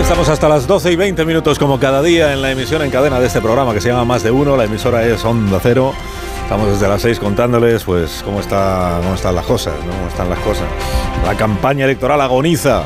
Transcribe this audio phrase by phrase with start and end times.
[0.00, 3.18] Estamos hasta las 12 y 20 minutos como cada día en la emisión en cadena
[3.18, 4.56] de este programa que se llama Más de Uno.
[4.56, 5.94] La emisora es Onda Cero.
[6.42, 9.92] Estamos desde las 6 contándoles pues cómo, está, cómo están las cosas, ¿no?
[9.92, 10.66] cómo están las cosas.
[11.24, 12.84] La campaña electoral agoniza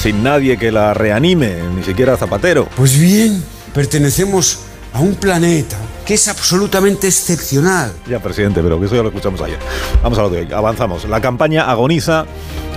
[0.00, 2.66] sin nadie que la reanime, ni siquiera Zapatero.
[2.76, 3.44] Pues bien,
[3.74, 4.60] pertenecemos
[4.94, 5.76] a un planeta
[6.06, 7.92] que es absolutamente excepcional.
[8.08, 9.58] Ya, presidente, pero que eso ya lo escuchamos ayer.
[10.02, 10.52] Vamos a lo de hoy.
[10.52, 11.04] Avanzamos.
[11.08, 12.26] La campaña agoniza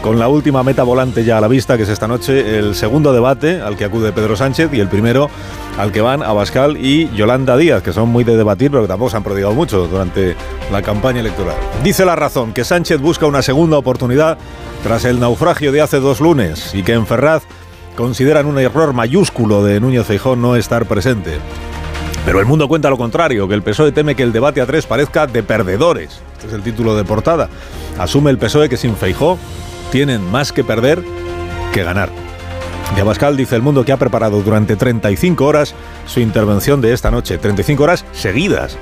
[0.02, 3.14] con la última meta volante ya a la vista, que es esta noche el segundo
[3.14, 5.30] debate al que acude Pedro Sánchez y el primero
[5.78, 9.12] al que van Abascal y Yolanda Díaz, que son muy de debatir, pero que tampoco
[9.12, 10.36] se han prodigado mucho durante
[10.72, 11.56] la campaña electoral.
[11.84, 14.40] Dice la razón que Sánchez busca una segunda oportunidad
[14.82, 17.44] tras el naufragio de hace dos lunes y que en Ferraz
[17.96, 21.40] consideran un error mayúsculo de Núñez Feijóo no estar presente.
[22.28, 24.86] Pero el mundo cuenta lo contrario, que el PSOE teme que el debate a tres
[24.86, 26.20] parezca de perdedores.
[26.34, 27.48] Este es el título de portada.
[27.98, 29.40] Asume el PSOE que sin Feijó
[29.94, 31.02] tienen más que perder
[31.74, 32.10] que ganar.
[32.96, 35.74] De Abascal dice el mundo que ha preparado durante 35 horas
[36.06, 37.38] su intervención de esta noche.
[37.38, 38.78] 35 horas seguidas.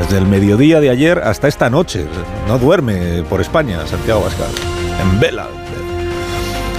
[0.00, 2.06] Desde el mediodía de ayer hasta esta noche.
[2.48, 4.50] No duerme por España, Santiago Abascal.
[5.00, 5.46] En vela.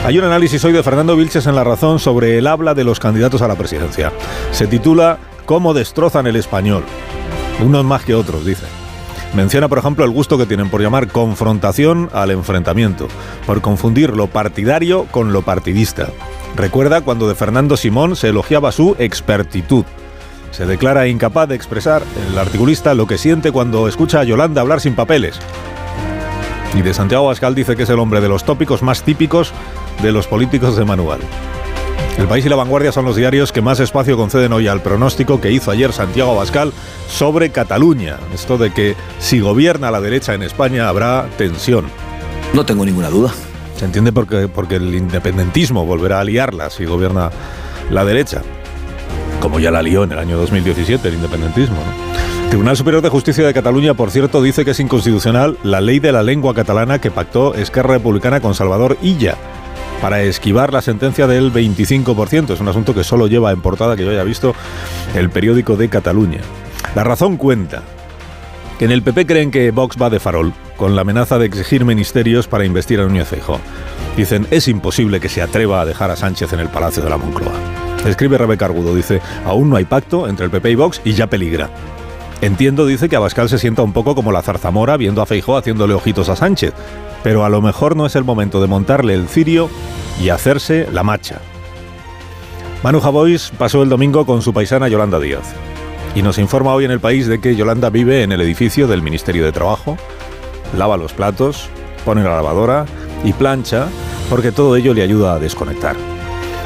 [0.03, 2.99] Hay un análisis hoy de Fernando Vilches en La Razón sobre el habla de los
[2.99, 4.11] candidatos a la presidencia.
[4.51, 5.19] Se titula
[5.51, 6.81] Cómo destrozan el español.
[7.61, 8.63] Unos más que otros, dice.
[9.33, 13.09] Menciona, por ejemplo, el gusto que tienen por llamar confrontación al enfrentamiento,
[13.45, 16.07] por confundir lo partidario con lo partidista.
[16.55, 19.83] Recuerda cuando de Fernando Simón se elogiaba su expertitud.
[20.51, 24.79] Se declara incapaz de expresar el articulista lo que siente cuando escucha a Yolanda hablar
[24.79, 25.37] sin papeles.
[26.75, 29.51] Y de Santiago Abascal dice que es el hombre de los tópicos más típicos
[30.01, 31.19] de los políticos de manual.
[32.21, 35.41] El País y La Vanguardia son los diarios que más espacio conceden hoy al pronóstico
[35.41, 36.71] que hizo ayer Santiago Abascal
[37.09, 38.17] sobre Cataluña.
[38.31, 41.87] Esto de que si gobierna la derecha en España habrá tensión.
[42.53, 43.33] No tengo ninguna duda.
[43.75, 47.31] Se entiende porque, porque el independentismo volverá a liarla si gobierna
[47.89, 48.43] la derecha.
[49.41, 51.77] Como ya la lió en el año 2017 el independentismo.
[51.77, 52.43] ¿no?
[52.43, 55.99] El Tribunal Superior de Justicia de Cataluña, por cierto, dice que es inconstitucional la ley
[55.99, 59.37] de la lengua catalana que pactó Esquerra Republicana con Salvador Illa
[60.01, 62.53] para esquivar la sentencia del 25%.
[62.53, 64.55] Es un asunto que solo lleva en portada, que yo haya visto,
[65.15, 66.41] el periódico de Cataluña.
[66.95, 67.83] La razón cuenta
[68.79, 71.85] que en el PP creen que Vox va de farol, con la amenaza de exigir
[71.85, 73.59] ministerios para investir a Núñez Feijóo.
[74.17, 77.17] Dicen, es imposible que se atreva a dejar a Sánchez en el Palacio de la
[77.17, 77.53] Moncloa.
[78.05, 81.27] Escribe Rebeca Argudo, dice, aún no hay pacto entre el PP y Vox y ya
[81.27, 81.69] peligra.
[82.41, 85.93] Entiendo, dice, que Abascal se sienta un poco como la zarzamora viendo a Feijó haciéndole
[85.93, 86.73] ojitos a Sánchez,
[87.23, 89.69] pero a lo mejor no es el momento de montarle el cirio
[90.21, 91.39] y hacerse la macha.
[92.83, 95.53] Manu Javois pasó el domingo con su paisana Yolanda Díaz
[96.15, 99.01] y nos informa hoy en el país de que Yolanda vive en el edificio del
[99.01, 99.97] Ministerio de Trabajo,
[100.75, 101.69] lava los platos,
[102.05, 102.85] pone la lavadora
[103.23, 103.87] y plancha
[104.29, 105.95] porque todo ello le ayuda a desconectar.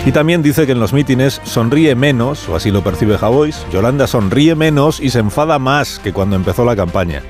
[0.06, 4.06] Y también dice que en los mítines sonríe menos, o así lo percibe Javois, Yolanda
[4.06, 7.24] sonríe menos y se enfada más que cuando empezó la campaña.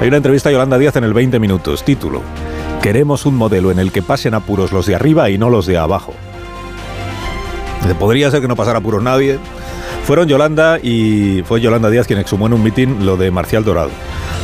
[0.00, 2.22] Hay una entrevista a Yolanda Díaz en el 20 minutos, título,
[2.82, 5.76] Queremos un modelo en el que pasen apuros los de arriba y no los de
[5.76, 6.14] abajo.
[7.98, 9.40] Podría ser que no pasara apuros nadie.
[10.04, 13.90] Fueron Yolanda y fue Yolanda Díaz quien exhumó en un mitin lo de Marcial Dorado.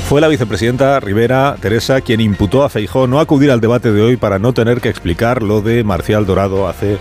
[0.09, 4.17] Fue la vicepresidenta Rivera Teresa quien imputó a Feijó no acudir al debate de hoy
[4.17, 6.99] para no tener que explicar lo de Marcial Dorado hace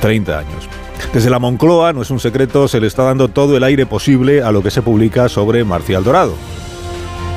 [0.00, 0.68] 30 años.
[1.12, 4.42] Desde la Moncloa, no es un secreto, se le está dando todo el aire posible
[4.42, 6.34] a lo que se publica sobre Marcial Dorado.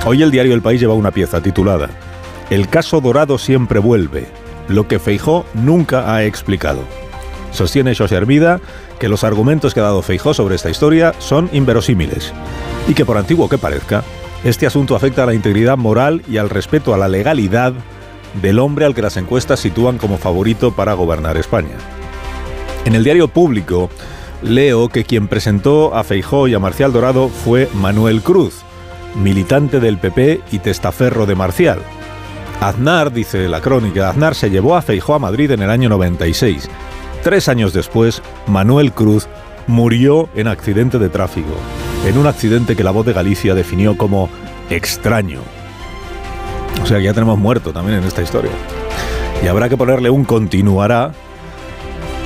[0.08, 1.90] Hoy el diario El País lleva una pieza titulada
[2.52, 4.28] El caso Dorado siempre vuelve,
[4.68, 6.82] lo que Feijó nunca ha explicado.
[7.52, 8.62] Sostiene José Hermida
[9.00, 12.34] que los argumentos que ha dado Feijó sobre esta historia son inverosímiles
[12.88, 14.04] y que por antiguo que parezca,
[14.44, 17.74] este asunto afecta a la integridad moral y al respeto a la legalidad
[18.44, 21.78] del hombre al que las encuestas sitúan como favorito para gobernar España.
[22.86, 23.90] En el diario público
[24.44, 28.65] leo que quien presentó a Feijó y a Marcial Dorado fue Manuel Cruz,
[29.16, 31.80] militante del PP y testaferro de Marcial.
[32.62, 36.70] Aznar, dice la crónica, Aznar se llevó a Feijó a Madrid en el año 96.
[37.24, 39.28] Tres años después, Manuel Cruz
[39.68, 41.54] murió en accidente de tráfico.
[42.06, 44.30] en un accidente que la voz de Galicia definió como
[44.70, 45.40] extraño.
[46.84, 48.52] O sea que ya tenemos muerto también en esta historia.
[49.44, 51.14] Y habrá que ponerle un continuará,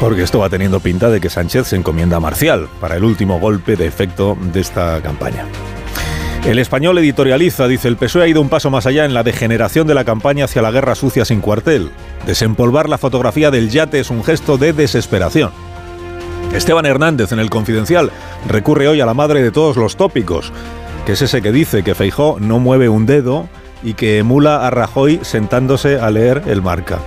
[0.02, 3.40] porque esto va teniendo pinta de que Sánchez se encomienda a Marcial para el último
[3.40, 5.46] golpe de efecto de esta campaña.
[6.46, 9.86] El español editorializa, dice, el PSOE ha ido un paso más allá en la degeneración
[9.86, 11.92] de la campaña hacia la guerra sucia sin cuartel.
[12.26, 15.52] Desempolvar la fotografía del yate es un gesto de desesperación.
[16.54, 18.10] Esteban Hernández en el Confidencial
[18.48, 20.52] recurre hoy a la madre de todos los tópicos,
[21.06, 23.48] que es ese que dice que Feijó no mueve un dedo
[23.84, 26.98] y que emula a Rajoy sentándose a leer el marca.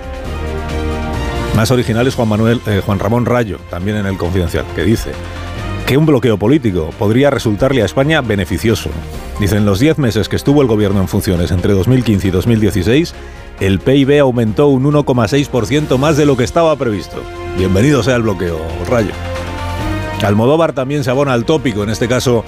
[1.56, 5.10] Más original es Juan, Manuel, eh, Juan Ramón Rayo, también en el Confidencial, que dice
[5.86, 8.90] que un bloqueo político podría resultarle a España beneficioso.
[9.40, 13.14] Dicen los 10 meses que estuvo el gobierno en funciones entre 2015 y 2016,
[13.60, 17.22] el PIB aumentó un 1,6% más de lo que estaba previsto.
[17.56, 18.58] Bienvenido sea el bloqueo,
[18.88, 19.12] Rayo.
[20.22, 22.44] Almodóvar también se abona al tópico, en este caso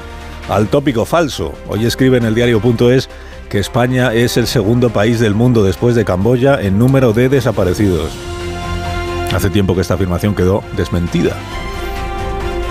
[0.49, 1.53] al tópico falso.
[1.69, 3.09] Hoy escribe en el diario.es
[3.49, 8.11] que España es el segundo país del mundo después de Camboya en número de desaparecidos.
[9.35, 11.37] Hace tiempo que esta afirmación quedó desmentida.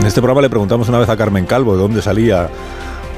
[0.04, 2.50] En este programa le preguntamos una vez a Carmen Calvo de dónde salía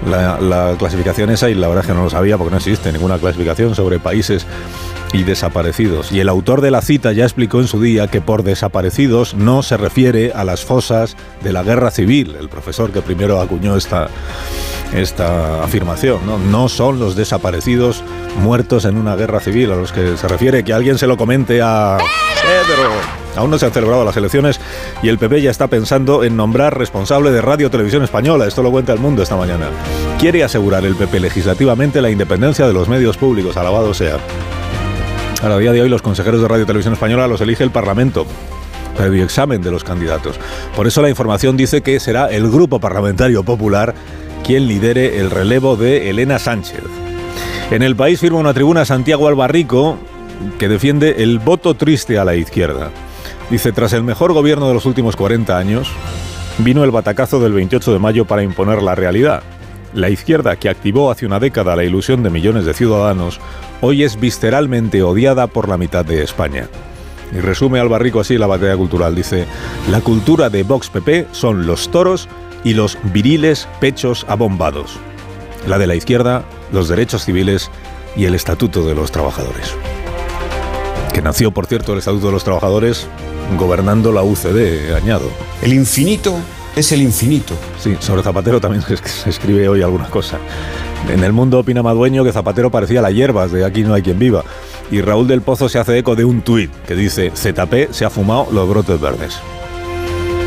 [0.08, 3.18] la, clasificación esa y la verdad es que no lo sabía porque no existe ninguna
[3.18, 4.46] clasificación sobre países
[5.16, 6.12] y desaparecidos.
[6.12, 9.64] Y el autor de la cita ya explicó en su día que por desaparecidos no
[9.64, 14.10] se refiere a las fosas de la guerra civil, el profesor que primero acuñó esta,
[14.94, 16.26] esta afirmación.
[16.26, 16.38] ¿no?
[16.38, 18.04] no son los desaparecidos
[18.42, 20.64] muertos en una guerra civil a los que se refiere.
[20.64, 21.98] Que alguien se lo comente a
[22.42, 22.90] Pedro.
[23.38, 24.60] Aún no se han celebrado las elecciones
[25.02, 28.48] y el PP ya está pensando en nombrar responsable de Radio Televisión Española.
[28.48, 29.68] Esto lo cuenta el mundo esta mañana.
[30.20, 33.56] Quiere asegurar el PP legislativamente la independencia de los medios públicos.
[33.58, 34.20] Alabado sea.
[35.42, 38.26] A día de hoy los consejeros de Radio Televisión Española los elige el Parlamento
[38.96, 40.40] previo examen de los candidatos.
[40.76, 43.94] Por eso la información dice que será el Grupo Parlamentario Popular
[44.44, 46.82] quien lidere el relevo de Elena Sánchez.
[47.72, 49.98] En el país firma una tribuna Santiago Albarrico
[50.60, 52.92] que defiende el voto triste a la izquierda.
[53.50, 55.90] Dice, tras el mejor gobierno de los últimos 40 años,
[56.60, 59.44] vino el batacazo del 28 de mayo para imponer la realidad.
[59.96, 63.40] La izquierda, que activó hace una década la ilusión de millones de ciudadanos,
[63.80, 66.68] hoy es visceralmente odiada por la mitad de España.
[67.34, 69.16] Y resume Albarrico así la batalla cultural.
[69.16, 69.46] Dice,
[69.90, 72.28] la cultura de Vox PP son los toros
[72.66, 75.00] y los viriles pechos abombados.
[75.66, 76.44] La de la izquierda,
[76.74, 77.72] los derechos civiles
[78.18, 79.76] y el Estatuto de los Trabajadores.
[81.14, 83.08] Que nació, por cierto, el Estatuto de los Trabajadores
[83.58, 85.30] gobernando la UCD, añado.
[85.62, 86.36] El infinito
[86.76, 87.54] es el infinito.
[87.80, 90.40] Sí, sobre Zapatero también se escribe hoy alguna cosa.
[91.10, 94.20] En el mundo opina Madueño que Zapatero parecía la hierbas de Aquí no hay quien
[94.20, 94.44] viva.
[94.92, 98.10] Y Raúl del Pozo se hace eco de un tuit que dice, ZP se ha
[98.10, 99.40] fumado los brotes verdes.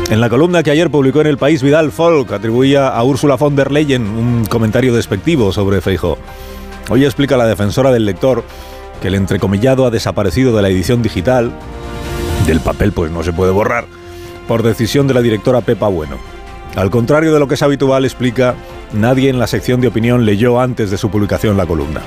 [0.09, 3.55] En la columna que ayer publicó en El País, Vidal Folk atribuía a Úrsula von
[3.55, 6.17] der Leyen un comentario despectivo sobre Feijóo.
[6.89, 8.43] Hoy explica la defensora del lector
[9.01, 11.51] que el entrecomillado ha desaparecido de la edición digital
[12.47, 13.85] del papel pues no se puede borrar,
[14.49, 16.17] por decisión de la directora Pepa Bueno.
[16.75, 18.55] Al contrario de lo que es habitual, explica,
[18.93, 22.01] nadie en la sección de opinión leyó antes de su publicación la columna.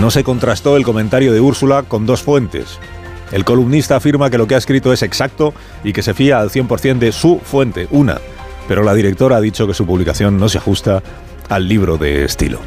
[0.00, 2.78] No se contrastó el comentario de Úrsula con dos fuentes.
[3.32, 6.50] El columnista afirma que lo que ha escrito es exacto y que se fía al
[6.50, 8.20] 100% de su fuente, una,
[8.68, 11.02] pero la directora ha dicho que su publicación no se ajusta
[11.48, 12.60] al libro de estilo.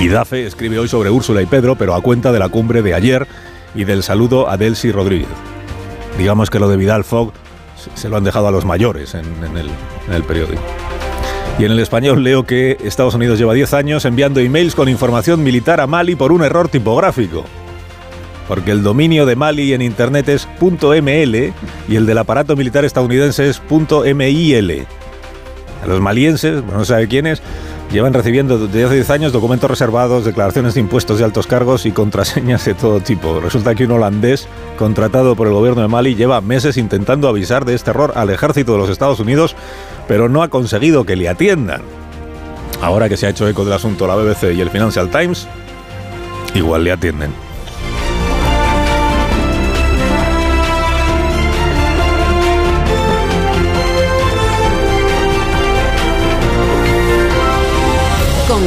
[0.00, 2.94] Y Dafe escribe hoy sobre Úrsula y Pedro, pero a cuenta de la cumbre de
[2.94, 3.26] ayer
[3.74, 5.28] y del saludo a Delcy Rodríguez
[6.18, 7.32] digamos que lo de Vidal Fogg
[7.94, 10.62] se lo han dejado a los mayores en, el, periódico.
[11.58, 15.42] Y en el español leo que Estados Unidos lleva 10 años enviando emails con información
[15.42, 17.44] militar a Mali por un error tipográfico.
[18.48, 21.52] Porque el dominio de Mali en Internet es .ml
[21.88, 24.86] y el del aparato militar estadounidense es .mil.
[25.86, 27.42] Los malienses, no sabe quiénes,
[27.92, 31.92] Llevan recibiendo desde hace 10 años documentos reservados, declaraciones de impuestos de altos cargos y
[31.92, 33.38] contraseñas de todo tipo.
[33.38, 34.48] Resulta que un holandés
[34.78, 38.72] contratado por el gobierno de Mali lleva meses intentando avisar de este error al ejército
[38.72, 39.54] de los Estados Unidos,
[40.08, 41.82] pero no ha conseguido que le atiendan.
[42.80, 45.46] Ahora que se ha hecho eco del asunto la BBC y el Financial Times,
[46.54, 47.30] igual le atienden.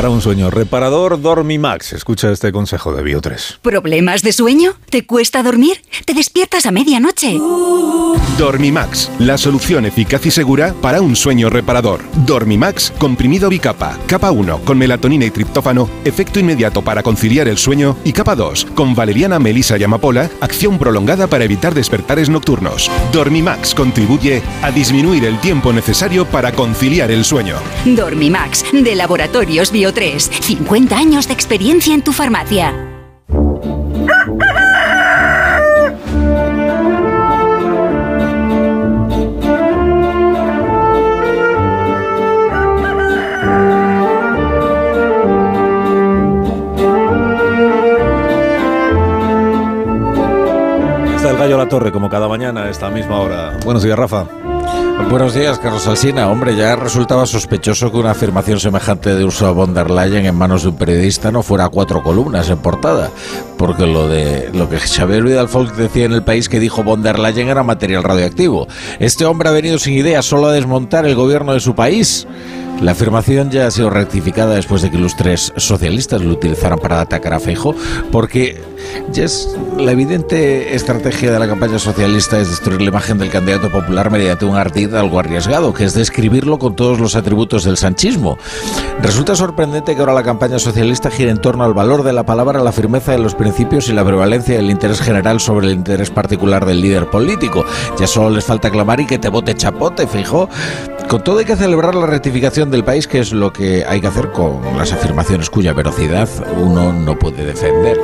[0.00, 1.92] Para un sueño reparador, Dormimax.
[1.92, 3.58] Escucha este consejo de Bio3.
[3.60, 4.72] ¿Problemas de sueño?
[4.88, 5.82] ¿Te cuesta dormir?
[6.06, 7.38] ¿Te despiertas a medianoche?
[8.38, 12.00] Dormimax, la solución eficaz y segura para un sueño reparador.
[12.24, 13.98] Dormimax, comprimido bicapa.
[14.06, 17.98] Capa 1, con melatonina y triptófano, efecto inmediato para conciliar el sueño.
[18.02, 22.90] Y capa 2, con valeriana, melisa y amapola, acción prolongada para evitar despertares nocturnos.
[23.12, 27.56] Dormimax contribuye a disminuir el tiempo necesario para conciliar el sueño.
[27.84, 30.30] Dormimax, de Laboratorios Bio 3.
[30.40, 32.74] 50 años de experiencia en tu farmacia.
[51.16, 53.58] Está el gallo a la torre, como cada mañana a esta misma hora.
[53.64, 54.26] Buenos días, Rafa.
[55.08, 56.28] Buenos días, Carlos Alsina.
[56.28, 60.62] Hombre, ya resultaba sospechoso que una afirmación semejante de Ursula von der Leyen en manos
[60.62, 63.10] de un periodista no fuera a cuatro columnas en portada,
[63.56, 67.02] porque lo de lo que Xavier Vidal Folk decía en el país que dijo von
[67.02, 68.68] der Leyen era material radioactivo.
[68.98, 72.26] Este hombre ha venido sin idea solo a desmontar el gobierno de su país.
[72.80, 77.00] La afirmación ya ha sido rectificada después de que los tres socialistas lo utilizaran para
[77.00, 77.74] atacar a Feijo,
[78.10, 78.62] porque
[79.12, 83.70] ya es la evidente estrategia de la campaña socialista es destruir la imagen del candidato
[83.70, 88.38] popular mediante un ardid algo arriesgado, que es describirlo con todos los atributos del sanchismo.
[89.02, 92.62] Resulta sorprendente que ahora la campaña socialista gire en torno al valor de la palabra,
[92.62, 96.64] la firmeza de los principios y la prevalencia del interés general sobre el interés particular
[96.66, 97.64] del líder político.
[97.98, 100.48] Ya solo les falta clamar y que te vote chapote, fijo.
[101.08, 104.06] Con todo hay que celebrar la rectificación del país, que es lo que hay que
[104.06, 107.98] hacer con las afirmaciones cuya velocidad uno no puede defender.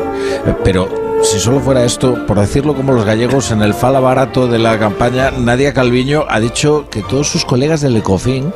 [0.66, 4.60] Pero si solo fuera esto, por decirlo como los gallegos, en el fala barato de
[4.60, 8.52] la campaña, Nadia Calviño ha dicho que todos sus colegas del ECOFIN,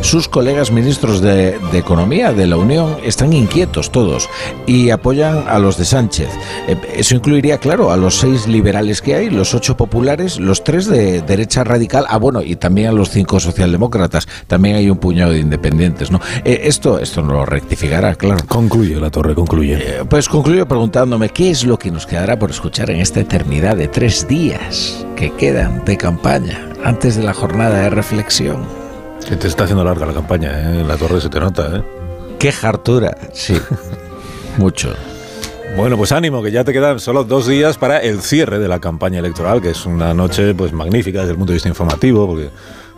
[0.00, 4.30] sus colegas ministros de, de Economía de la Unión, están inquietos todos
[4.66, 6.28] y apoyan a los de Sánchez.
[6.66, 10.86] Eh, Eso incluiría, claro, a los seis liberales que hay, los ocho populares, los tres
[10.86, 14.26] de derecha radical, ah, bueno, y también a los cinco socialdemócratas.
[14.46, 16.20] También hay un puñado de independientes, ¿no?
[16.44, 18.40] Eh, esto, esto no lo rectificará, claro.
[18.48, 19.74] Concluye la torre, concluye.
[19.78, 23.76] Eh, Pues concluyo preguntándome qué es lo que nos quedará por escuchar en esta eternidad
[23.76, 28.68] de tres días que quedan de campaña antes de la jornada de reflexión.
[29.28, 30.84] Que te está haciendo larga la campaña, ¿eh?
[30.86, 31.82] La torre se te nota, ¿eh?
[32.38, 33.16] ¡Qué hartura!
[33.32, 33.60] Sí,
[34.58, 34.94] mucho.
[35.76, 38.78] Bueno, pues ánimo, que ya te quedan solo dos días para el cierre de la
[38.78, 42.48] campaña electoral, que es una noche pues magnífica desde el punto de vista informativo, porque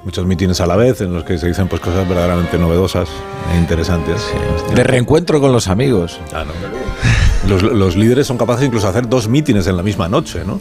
[0.05, 3.09] muchos mítines a la vez en los que se dicen pues cosas verdaderamente novedosas
[3.55, 4.31] e interesantes.
[4.75, 6.21] De reencuentro con los amigos.
[6.35, 7.16] Ah, no.
[7.49, 10.61] Los, los líderes son capaces incluso de hacer dos mítines en la misma noche, ¿no?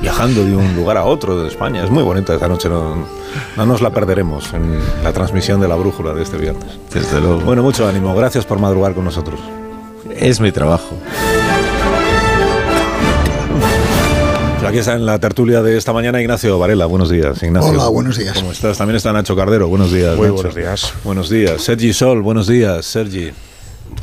[0.00, 1.84] Viajando de un lugar a otro de España.
[1.84, 3.06] Es muy bonita esta noche, no,
[3.56, 6.78] no nos la perderemos en la transmisión de la brújula de este viernes.
[6.92, 7.40] Desde luego.
[7.40, 8.14] Bueno, mucho ánimo.
[8.14, 9.38] Gracias por madrugar con nosotros.
[10.16, 10.96] Es mi trabajo.
[14.66, 16.86] Aquí está en la tertulia de esta mañana Ignacio Varela.
[16.86, 17.72] Buenos días, Ignacio.
[17.72, 18.38] Hola, buenos días.
[18.38, 18.78] ¿Cómo estás?
[18.78, 19.68] También está Nacho Cardero.
[19.68, 20.34] Buenos días, Muy Nacho.
[20.34, 20.94] buenos días.
[21.04, 21.60] Buenos días.
[21.62, 23.32] Sergi Sol, buenos días, Sergi.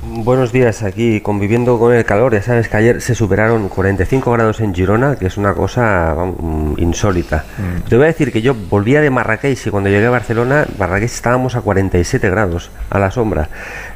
[0.03, 2.34] Buenos días, aquí conviviendo con el calor.
[2.34, 6.79] Ya sabes que ayer se superaron 45 grados en Girona, que es una cosa vamos,
[6.79, 7.46] insólita.
[7.88, 11.12] Te voy a decir que yo volvía de Marrakech y cuando llegué a Barcelona, Marrakech
[11.12, 13.50] estábamos a 47 grados a la sombra.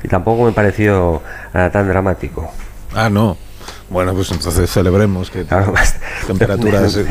[0.03, 1.21] Y tampoco me pareció
[1.53, 2.51] ah, tan dramático.
[2.93, 3.37] Ah, no.
[3.93, 5.71] Bueno, pues entonces celebremos que Claro,
[6.25, 7.05] temperaturas eh,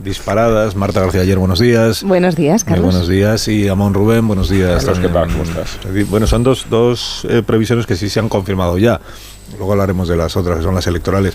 [0.00, 0.76] disparadas.
[0.76, 2.04] Marta García ayer, buenos días.
[2.04, 2.92] Buenos días, Muy Carlos.
[2.92, 3.48] buenos días.
[3.48, 4.84] Y Amón Rubén, buenos días.
[4.84, 5.28] Carlos, ¿qué tal?
[5.28, 5.78] ¿Cómo estás?
[6.08, 9.00] Bueno, son dos, dos eh, previsiones que sí se han confirmado ya.
[9.58, 11.34] Luego hablaremos de las otras, que son las electorales.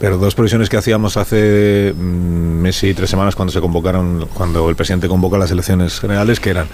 [0.00, 4.68] Pero dos previsiones que hacíamos hace mm, mes y tres semanas cuando se convocaron, cuando
[4.68, 6.66] el presidente convoca las elecciones generales, que eran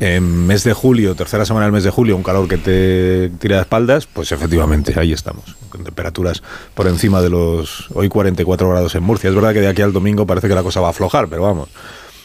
[0.00, 3.56] en mes de julio, tercera semana del mes de julio, un calor que te tira
[3.56, 6.42] de espaldas, pues efectivamente, ahí estamos, con temperaturas
[6.74, 9.30] por encima de los hoy 44 grados en Murcia.
[9.30, 11.42] Es verdad que de aquí al domingo parece que la cosa va a aflojar, pero
[11.42, 11.68] vamos,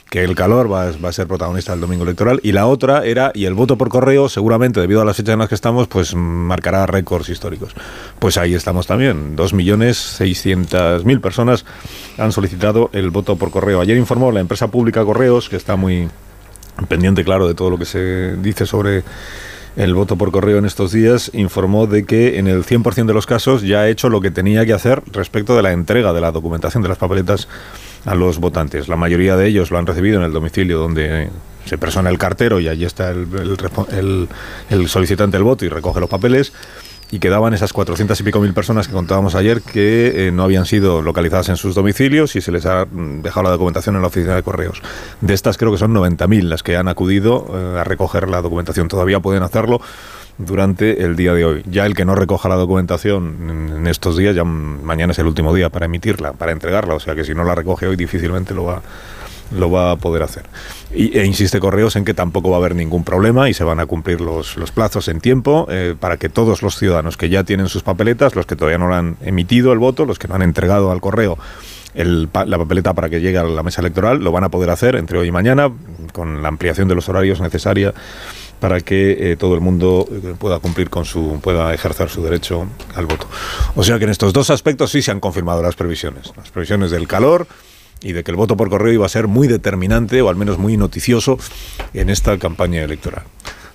[0.10, 2.40] que el calor va, a ser protagonista del domingo electoral.
[2.44, 5.40] Y la otra era, y el voto por correo, seguramente, debido a las fechas en
[5.40, 7.74] las que estamos, pues marcará récords históricos.
[8.20, 9.36] Pues ahí estamos también.
[9.36, 11.66] 2.600.000 personas
[12.18, 13.82] han solicitado el voto por correo.
[13.82, 16.08] Ayer informó la empresa pública Correos, que está muy
[16.88, 19.04] pendiente, claro, de todo lo que se dice sobre
[19.76, 23.26] el voto por correo en estos días, informó de que en el 100% de los
[23.26, 26.32] casos ya ha hecho lo que tenía que hacer respecto de la entrega de la
[26.32, 27.48] documentación de las papeletas
[28.06, 28.88] a los votantes.
[28.88, 31.30] La mayoría de ellos lo han recibido en el domicilio donde
[31.66, 33.28] se persona el cartero y allí está el,
[33.92, 34.30] el
[34.70, 36.54] el solicitante del voto y recoge los papeles.
[37.12, 40.66] Y quedaban esas 400 y pico mil personas que contábamos ayer que eh, no habían
[40.66, 44.08] sido localizadas en sus domicilios y se les ha mm, dejado la documentación en la
[44.08, 44.82] oficina de correos.
[45.22, 48.88] De estas creo que son 90.000 las que han acudido eh, a recoger la documentación.
[48.88, 49.82] Todavía pueden hacerlo
[50.38, 51.64] durante el día de hoy.
[51.70, 55.54] Ya el que no recoja la documentación en estos días, ya mañana es el último
[55.54, 58.66] día para emitirla, para entregarla, o sea que si no la recoge hoy difícilmente lo
[58.66, 58.82] va
[59.52, 60.44] lo va a poder hacer.
[60.94, 63.80] Y, e insiste Correos en que tampoco va a haber ningún problema y se van
[63.80, 67.44] a cumplir los, los plazos en tiempo eh, para que todos los ciudadanos que ya
[67.44, 70.42] tienen sus papeletas, los que todavía no han emitido el voto, los que no han
[70.42, 71.38] entregado al correo
[71.96, 74.96] el, la papeleta para que llegue a la mesa electoral, lo van a poder hacer
[74.96, 75.72] entre hoy y mañana
[76.14, 77.94] con la ampliación de los horarios necesaria
[78.60, 82.68] para que eh, todo el mundo eh, pueda cumplir con su pueda ejercer su derecho
[82.96, 83.28] al voto.
[83.76, 86.92] O sea que en estos dos aspectos sí se han confirmado las previsiones, las previsiones
[86.92, 87.48] del calor
[88.02, 90.58] y de que el voto por correo iba a ser muy determinante o al menos
[90.58, 91.38] muy noticioso
[91.94, 93.24] en esta campaña electoral.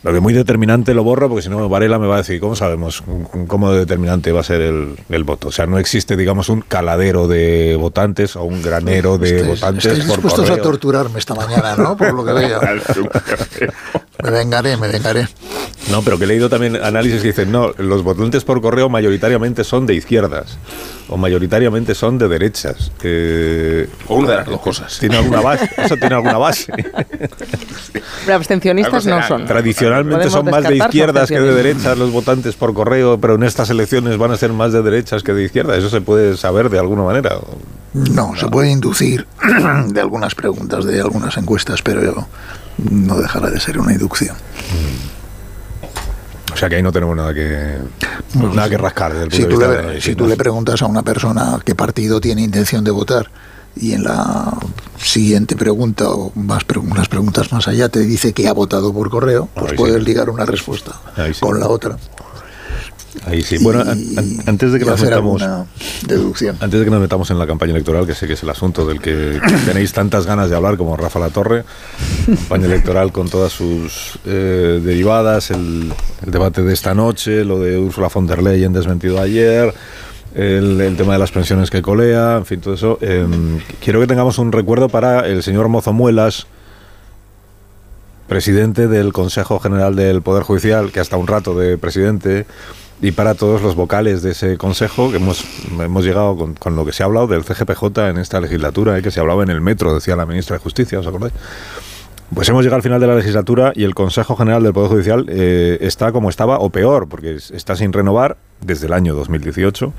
[0.02, 2.56] Lo que muy determinante lo borro porque si no Varela me va a decir, ¿cómo
[2.56, 3.02] sabemos
[3.46, 5.48] cómo determinante va a ser el, voto?
[5.48, 9.84] O sea, no existe, digamos, un caladero de votantes o un granero de votantes.
[9.84, 11.98] Estáis dispuestos a torturarme esta mañana, ¿no?
[11.98, 12.60] Por lo que veo.
[14.22, 15.28] me vengaré, me vengaré.
[15.90, 19.64] No, pero que he leído también análisis que dicen, no, los votantes por correo mayoritariamente
[19.64, 20.56] son de izquierdas
[21.10, 22.92] o mayoritariamente son de derechas.
[24.06, 24.98] o una de las dos cosas.
[24.98, 25.68] ¿Tiene alguna base?
[25.76, 26.72] ¿Eso tiene alguna base?
[28.24, 29.46] Pero abstencionistas no son.
[29.90, 33.70] Tradicionalmente son más de izquierdas que de derechas los votantes por correo, pero en estas
[33.70, 35.78] elecciones van a ser más de derechas que de izquierdas.
[35.78, 37.36] ¿Eso se puede saber de alguna manera?
[37.92, 39.26] No, se puede inducir
[39.88, 42.28] de algunas preguntas, de algunas encuestas, pero
[42.78, 44.36] no dejará de ser una inducción.
[46.52, 47.78] O sea que ahí no tenemos nada que
[48.34, 49.12] nada que rascar.
[49.12, 51.02] Desde el si, punto tú de le, vista de si tú le preguntas a una
[51.02, 53.30] persona qué partido tiene intención de votar
[53.76, 54.56] y en la
[55.02, 59.48] siguiente pregunta o más unas preguntas más allá te dice que ha votado por correo,
[59.54, 60.04] pues Ahí puedes sí.
[60.04, 61.40] ligar una respuesta Ahí sí.
[61.40, 61.96] con la otra.
[63.26, 63.58] Ahí sí.
[63.58, 65.42] Bueno, an- an- antes de que nos metamos
[66.06, 66.56] deducción.
[66.60, 68.86] antes de que nos metamos en la campaña electoral, que sé que es el asunto
[68.86, 71.64] del que tenéis tantas ganas de hablar como Rafa La Torre,
[72.26, 75.92] campaña electoral con todas sus eh, derivadas, el,
[76.24, 79.74] el debate de esta noche, lo de Ursula von der Leyen desmentido ayer,
[80.34, 82.98] el, tema de las pensiones que colea, en fin, todo eso.
[83.00, 83.26] eh,
[83.82, 86.46] quiero que tengamos un recuerdo para el señor Mozo Muelas,
[88.28, 92.46] presidente del Consejo General del Poder Judicial, que hasta un rato de presidente,
[93.02, 95.44] y para todos los vocales de ese consejo, que hemos,
[95.80, 99.02] hemos llegado con, con lo que se ha hablado del CGPJ en esta legislatura, eh,
[99.02, 101.32] que se hablaba en el metro, decía la ministra de Justicia, ¿os acordáis?
[102.34, 105.26] Pues hemos llegado al final de la legislatura y el Consejo General del Poder Judicial
[105.28, 109.92] eh, está como estaba o peor, porque es- está sin renovar desde el año 2018.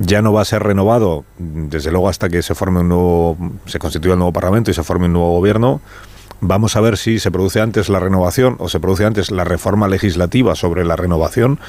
[0.00, 3.36] Ya no va a ser renovado, mm, desde luego, hasta que se forme un nuevo,
[3.66, 5.80] se constituya el nuevo Parlamento y se forme un nuevo gobierno.
[6.40, 9.86] Vamos a ver si se produce antes la renovación o se produce antes la reforma
[9.86, 11.60] legislativa sobre la renovación,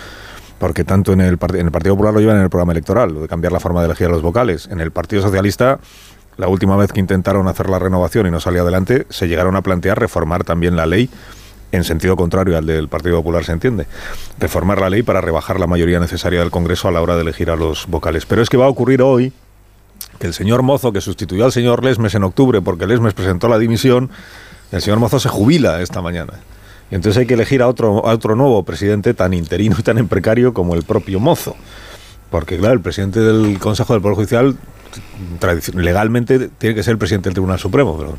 [0.57, 3.21] porque tanto en el, en el Partido Popular lo llevan en el programa electoral, lo
[3.21, 4.67] de cambiar la forma de elegir a los vocales.
[4.71, 5.79] En el Partido Socialista,
[6.37, 9.61] la última vez que intentaron hacer la renovación y no salió adelante, se llegaron a
[9.61, 11.09] plantear reformar también la ley
[11.71, 13.85] en sentido contrario al del Partido Popular, se entiende.
[14.39, 17.49] Reformar la ley para rebajar la mayoría necesaria del Congreso a la hora de elegir
[17.49, 18.25] a los vocales.
[18.25, 19.33] Pero es que va a ocurrir hoy
[20.19, 23.57] que el señor Mozo, que sustituyó al señor Lesmes en octubre porque Lesmes presentó la
[23.57, 24.09] dimisión,
[24.71, 26.33] el señor Mozo se jubila esta mañana.
[26.91, 30.07] Y entonces hay que elegir a otro, a otro nuevo presidente tan interino y tan
[30.07, 31.55] precario como el propio Mozo.
[32.35, 34.57] Porque, claro, el presidente del Consejo del Poder Judicial
[35.73, 38.17] legalmente tiene que ser el presidente del Tribunal Supremo, pero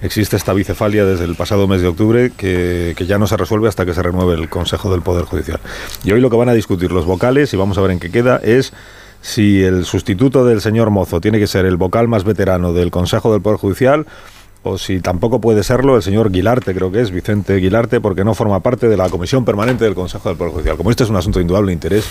[0.00, 3.68] existe esta bicefalia desde el pasado mes de octubre que, que ya no se resuelve
[3.68, 5.60] hasta que se renueve el Consejo del Poder Judicial.
[6.02, 8.10] Y hoy lo que van a discutir los vocales, y vamos a ver en qué
[8.10, 8.72] queda, es
[9.20, 13.32] si el sustituto del señor Mozo tiene que ser el vocal más veterano del Consejo
[13.32, 14.06] del Poder Judicial
[14.62, 18.32] o si tampoco puede serlo el señor Guilarte, creo que es Vicente Guilarte, porque no
[18.32, 20.76] forma parte de la Comisión Permanente del Consejo del Poder Judicial.
[20.78, 22.06] Como este es un asunto de indudable interés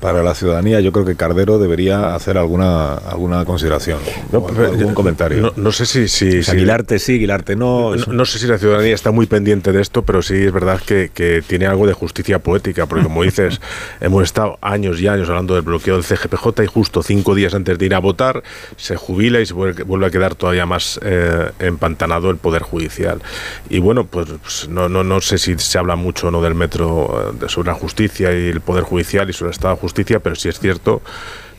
[0.00, 3.98] para la ciudadanía, yo creo que Cardero debería hacer alguna alguna consideración,
[4.32, 5.40] o algún comentario.
[5.42, 6.08] No, no sé si...
[6.08, 7.96] si, O sea, si- Guilarte sí, Guilarte no.
[7.96, 10.80] no, no sé si la ciudadanía está muy pendiente de esto, pero sí es verdad
[10.84, 13.60] que, que tiene algo de justicia poética, porque como dices,
[14.00, 17.78] hemos estado años y años hablando del bloqueo del CGPJ y justo cinco días antes
[17.78, 18.42] de ir a votar
[18.76, 23.20] se jubila y se vuelve, a quedar todavía más eh, empantanado el Poder Judicial.
[23.68, 26.54] Y bueno, pues, pues, no, no, no sé si se habla mucho o no del
[26.54, 30.48] metro eh, sobre la justicia y el Poder Judicial y sobre el Estado Pero sí
[30.48, 31.02] es cierto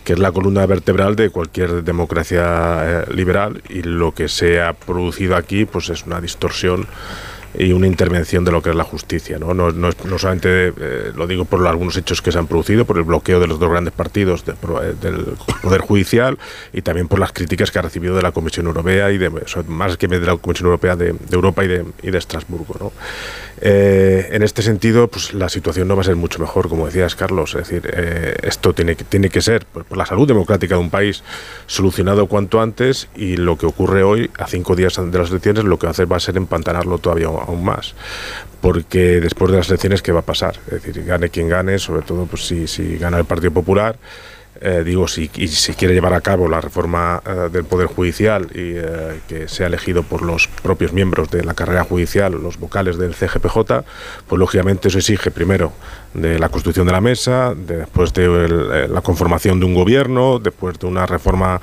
[0.04, 4.74] que es la columna vertebral de cualquier democracia eh, liberal y lo que se ha
[4.74, 6.88] producido aquí pues es una distorsión
[7.54, 9.40] y una intervención de lo que es la justicia.
[9.40, 12.86] No, no, no, no solamente eh, lo digo por algunos hechos que se han producido,
[12.86, 15.26] por el bloqueo de los dos grandes partidos eh, del
[15.62, 16.38] Poder Judicial
[16.74, 19.32] y también por las críticas que ha recibido de la Comisión Europea y de,
[19.68, 22.76] más que de la Comisión Europea de, Europa y de, y de Estrasburgo.
[22.80, 22.92] ¿no?
[23.62, 27.16] Eh, en este sentido, pues la situación no va a ser mucho mejor, como decías,
[27.16, 27.56] Carlos.
[27.56, 27.92] Es decir,
[28.44, 31.24] esto tiene que, tiene que ser, por, por la salud democrática de un país,
[31.66, 35.78] solucionado cuanto antes y lo que ocurre hoy, a cinco días de las elecciones, lo
[35.78, 37.94] que va a hacer va a ser empantanarlo todavía aún más.
[38.62, 40.56] Porque después de las elecciones, ¿qué va a pasar?
[40.72, 43.98] Es decir, gane quien gane, sobre todo pues, si, si gana el Partido Popular,
[44.62, 48.48] eh, digo, si, y si quiere llevar a cabo la reforma eh, del Poder Judicial
[48.54, 52.98] y eh, que sea elegido por los propios miembros de la carrera judicial, los vocales
[52.98, 53.86] del CGPJ,
[54.28, 55.72] pues lógicamente eso exige primero
[56.14, 60.78] de la constitución de la mesa, de- después de la conformación de un gobierno, después
[60.78, 61.62] de una reforma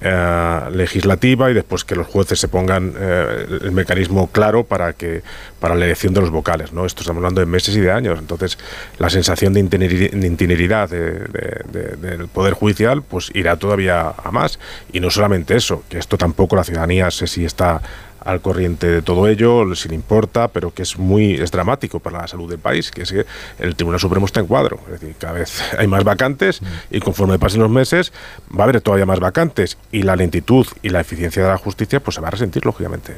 [0.00, 5.22] eh, legislativa y después que los jueces se pongan eh, el mecanismo claro para que
[5.60, 8.18] para la elección de los vocales no esto estamos hablando de meses y de años.
[8.18, 8.58] Entonces
[8.98, 14.10] la sensación de interineri- de interioridad de- de- de- del poder judicial pues irá todavía
[14.22, 14.58] a más.
[14.92, 17.80] Y no solamente eso que esto tampoco la ciudadanía sé si está
[18.26, 22.18] al corriente de todo ello, si le importa, pero que es muy es dramático para
[22.18, 23.24] la salud del país, que es que
[23.58, 24.80] el Tribunal Supremo está en cuadro.
[24.86, 26.60] Es decir, cada vez hay más vacantes
[26.90, 28.12] y conforme pasen los meses
[28.52, 32.00] va a haber todavía más vacantes y la lentitud y la eficiencia de la justicia
[32.00, 33.14] pues se va a resentir, lógicamente.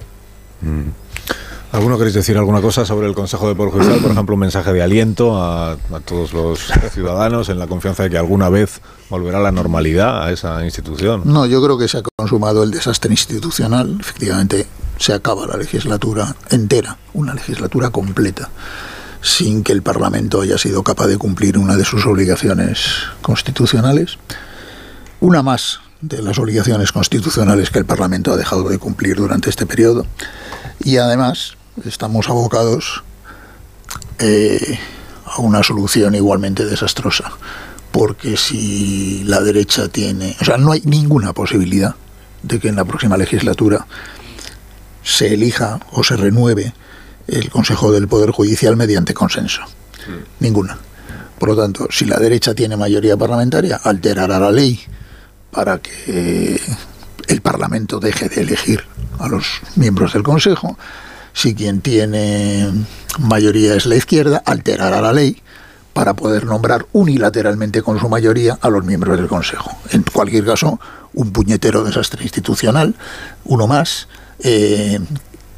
[1.71, 4.01] ¿Alguno queréis decir alguna cosa sobre el Consejo de Poder Judicial?
[4.01, 6.61] Por ejemplo, un mensaje de aliento a, a todos los
[6.93, 11.23] ciudadanos en la confianza de que alguna vez volverá la normalidad a esa institución.
[11.27, 13.99] No, yo creo que se ha consumado el desastre institucional.
[14.01, 18.49] Efectivamente, se acaba la legislatura entera, una legislatura completa,
[19.21, 22.81] sin que el Parlamento haya sido capaz de cumplir una de sus obligaciones
[23.21, 24.19] constitucionales.
[25.21, 29.67] Una más de las obligaciones constitucionales que el Parlamento ha dejado de cumplir durante este
[29.67, 30.07] periodo.
[30.81, 33.03] Y además, estamos abocados
[34.19, 34.79] eh,
[35.25, 37.33] a una solución igualmente desastrosa.
[37.93, 40.37] Porque si la derecha tiene.
[40.41, 41.95] O sea, no hay ninguna posibilidad
[42.43, 43.87] de que en la próxima legislatura
[45.03, 46.75] se elija o se renueve
[47.27, 49.63] el Consejo del Poder Judicial mediante consenso.
[50.41, 50.79] Ninguna.
[51.39, 54.81] Por lo tanto, si la derecha tiene mayoría parlamentaria, alterará la ley
[55.51, 56.61] para que
[57.29, 58.85] el Parlamento deje de elegir
[59.19, 60.77] a los miembros del Consejo.
[61.39, 62.69] Si quien tiene
[63.21, 65.41] mayoría es la izquierda, alterará la ley
[65.93, 69.71] para poder nombrar unilateralmente con su mayoría a los miembros del Consejo.
[69.93, 70.81] En cualquier caso,
[71.15, 72.97] un puñetero desastre institucional,
[73.45, 74.09] uno más,
[74.41, 74.99] eh,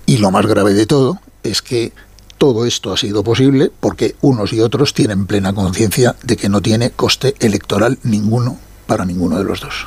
[0.05, 1.95] y lo más grave de todo es que
[2.37, 6.61] todo esto ha sido posible porque unos y otros tienen plena conciencia de que no
[6.61, 9.87] tiene coste electoral ninguno para ninguno de los dos.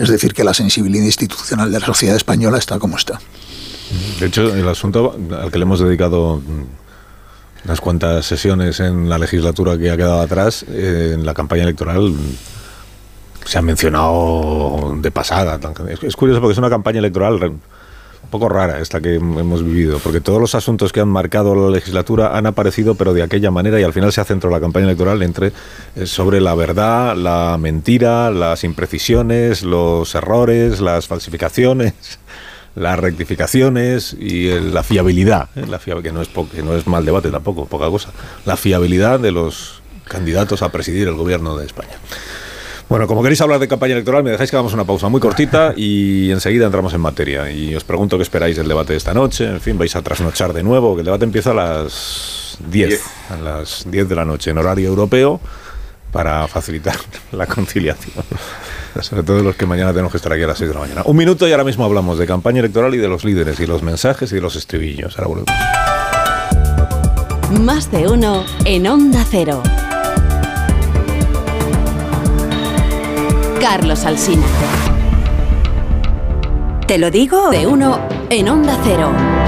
[0.00, 3.20] Es decir, que la sensibilidad institucional de la sociedad española está como está.
[4.18, 9.18] De hecho, el asunto al que le hemos dedicado mm, unas cuantas sesiones en la
[9.18, 12.36] legislatura que ha quedado atrás, eh, en la campaña electoral, mm,
[13.44, 15.58] se ha mencionado de pasada.
[15.88, 19.98] Es, es curioso porque es una campaña electoral un poco rara esta que hemos vivido,
[19.98, 23.80] porque todos los asuntos que han marcado la legislatura han aparecido, pero de aquella manera,
[23.80, 25.52] y al final se ha centrado la campaña electoral entre
[25.96, 31.94] eh, sobre la verdad, la mentira, las imprecisiones, los errores, las falsificaciones
[32.74, 35.64] las rectificaciones y el- la fiabilidad, ¿eh?
[35.68, 38.10] la fiab- que, no es que no es mal debate tampoco, poca cosa,
[38.46, 41.92] la fiabilidad de los candidatos a presidir el gobierno de España.
[42.88, 45.72] Bueno, como queréis hablar de campaña electoral, me dejáis que hagamos una pausa muy cortita
[45.76, 47.48] y enseguida entramos en materia.
[47.48, 49.44] Y os pregunto qué esperáis del debate de esta noche.
[49.46, 53.36] En fin, vais a trasnochar de nuevo, que el debate empieza a las 10, a
[53.36, 55.40] las 10 de la noche en horario europeo
[56.10, 56.96] para facilitar
[57.32, 58.24] la conciliación.
[59.00, 61.02] Sobre todo los que mañana tenemos que estar aquí a las 6 de la mañana.
[61.04, 63.82] Un minuto y ahora mismo hablamos de campaña electoral y de los líderes y los
[63.82, 65.18] mensajes y los estribillos.
[65.18, 65.50] Ahora volvemos.
[67.60, 69.62] Más de uno en Onda Cero.
[73.60, 74.46] Carlos Alsina.
[76.86, 77.50] ¿Te lo digo?
[77.50, 78.00] De uno
[78.30, 79.39] en Onda Cero.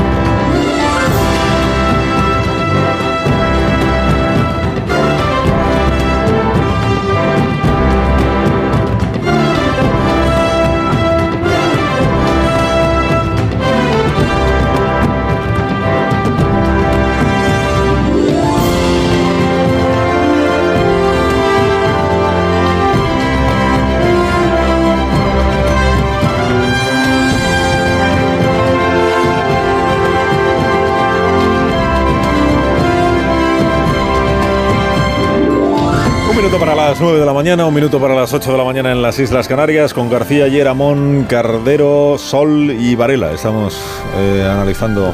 [37.03, 39.49] 9 de la mañana, un minuto para las 8 de la mañana en las Islas
[39.49, 43.33] Canarias, con García Yeramón, Cardero, Sol y Varela.
[43.33, 43.77] Estamos
[44.17, 45.12] eh, analizando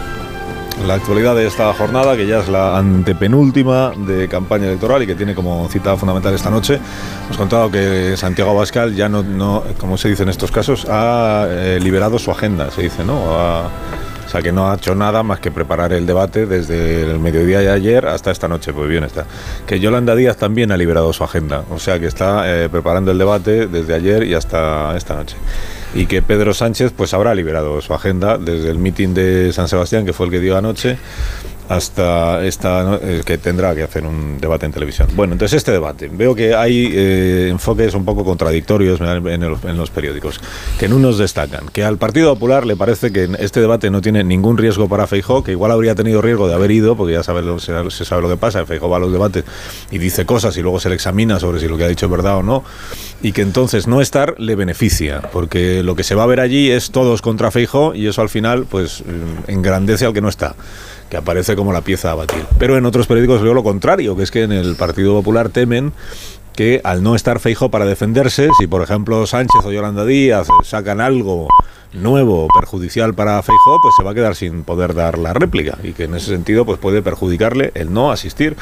[0.87, 5.15] la actualidad de esta jornada, que ya es la antepenúltima de campaña electoral y que
[5.15, 6.79] tiene como cita fundamental esta noche.
[7.25, 11.47] Hemos contado que Santiago Abascal ya no, no como se dice en estos casos, ha
[11.49, 13.19] eh, liberado su agenda, se dice, ¿no?
[13.35, 13.71] Ha-
[14.29, 17.61] o sea, que no ha hecho nada más que preparar el debate desde el mediodía
[17.61, 18.75] de ayer hasta esta noche.
[18.75, 19.25] Pues bien está.
[19.67, 21.65] Que Yolanda Díaz también ha liberado su agenda.
[21.71, 25.35] O sea, que está eh, preparando el debate desde ayer y hasta esta noche.
[25.95, 30.05] Y que Pedro Sánchez pues habrá liberado su agenda desde el mitin de San Sebastián,
[30.05, 30.99] que fue el que dio anoche,
[31.69, 35.09] hasta esta que tendrá que hacer un debate en televisión.
[35.15, 36.09] Bueno, entonces este debate.
[36.13, 40.41] Veo que hay eh, enfoques un poco contradictorios en, el- en los periódicos,
[40.79, 44.25] que en unos destacan que al Partido Popular le parece que este debate no tiene
[44.25, 47.43] ningún riesgo para Feijó, que igual habría tenido riesgo de haber ido, porque ya sabe
[47.43, 49.45] lo- se, se sabe lo que pasa, Feijó va a los debates
[49.91, 52.13] y dice cosas y luego se le examina sobre si lo que ha dicho es
[52.13, 52.65] verdad o no,
[53.23, 56.71] y que entonces no estar le beneficia, porque lo que se va a ver allí
[56.71, 60.55] es todos contra Feijó y eso al final pues mm, engrandece al que no está
[61.11, 62.45] que aparece como la pieza a batir.
[62.59, 65.93] Pero en otros periódicos veo lo contrario, que es que en el Partido Popular temen
[66.55, 71.01] que al no estar Feijo para defenderse, si por ejemplo Sánchez o Yolanda Díaz sacan
[71.01, 71.47] algo
[71.93, 75.93] nuevo perjudicial para Feijo, pues se va a quedar sin poder dar la réplica y
[75.93, 78.57] que en ese sentido pues puede perjudicarle el no asistir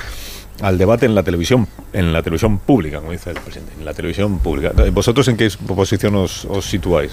[0.61, 3.95] al debate en la televisión en la televisión pública, como dice el presidente, en la
[3.95, 4.73] televisión pública.
[4.93, 7.13] ¿Vosotros en qué posición os, os situáis?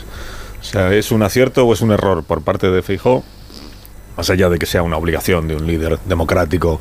[0.62, 3.24] O sea, ¿es un acierto o es un error por parte de Feijóo
[4.17, 6.80] más allá de que sea una obligación de un líder democrático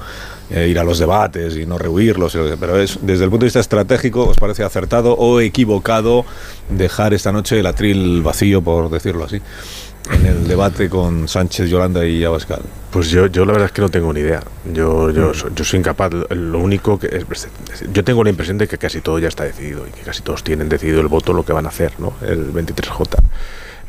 [0.50, 3.46] eh, ir a los debates y no rehuirlos, y- pero es desde el punto de
[3.46, 6.24] vista estratégico, ¿os parece acertado o equivocado
[6.68, 9.40] dejar esta noche el atril vacío, por decirlo así,
[10.12, 12.60] en el debate con Sánchez, Yolanda y Abascal?
[12.90, 14.42] Pues yo, yo la verdad es que no tengo ni idea.
[14.70, 16.12] Yo, yo, soy, yo soy incapaz.
[16.12, 17.48] Lo- Lo único que es,
[17.90, 20.44] yo tengo la impresión de que casi todo ya está decidido y que casi todos
[20.44, 22.12] tienen decidido el voto lo que van a hacer, ¿no?
[22.20, 23.06] El 23J.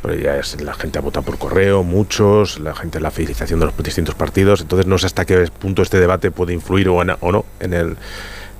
[0.03, 3.67] Pero ya es la gente ha votado por correo, muchos, la gente la fidelización de
[3.67, 4.61] los distintos partidos.
[4.61, 7.73] Entonces no sé hasta qué punto este debate puede influir o, en- o no en
[7.73, 7.97] el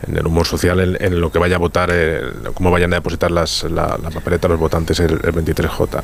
[0.05, 2.19] en el humor social, en, lo que vaya a votar, eh,
[2.55, 6.03] cómo vayan a depositar las, la, la papeleta los votantes el, el 23J.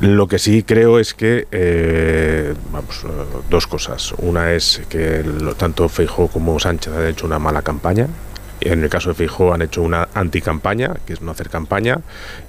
[0.00, 3.08] Lo que sí creo es que, eh, vamos, eh,
[3.48, 4.12] dos cosas.
[4.18, 8.06] Una es que lo- tanto Feijóo como Sánchez han hecho una mala campaña.
[8.64, 12.00] En el caso de Feijóo han hecho una anticampaña, que es no hacer campaña,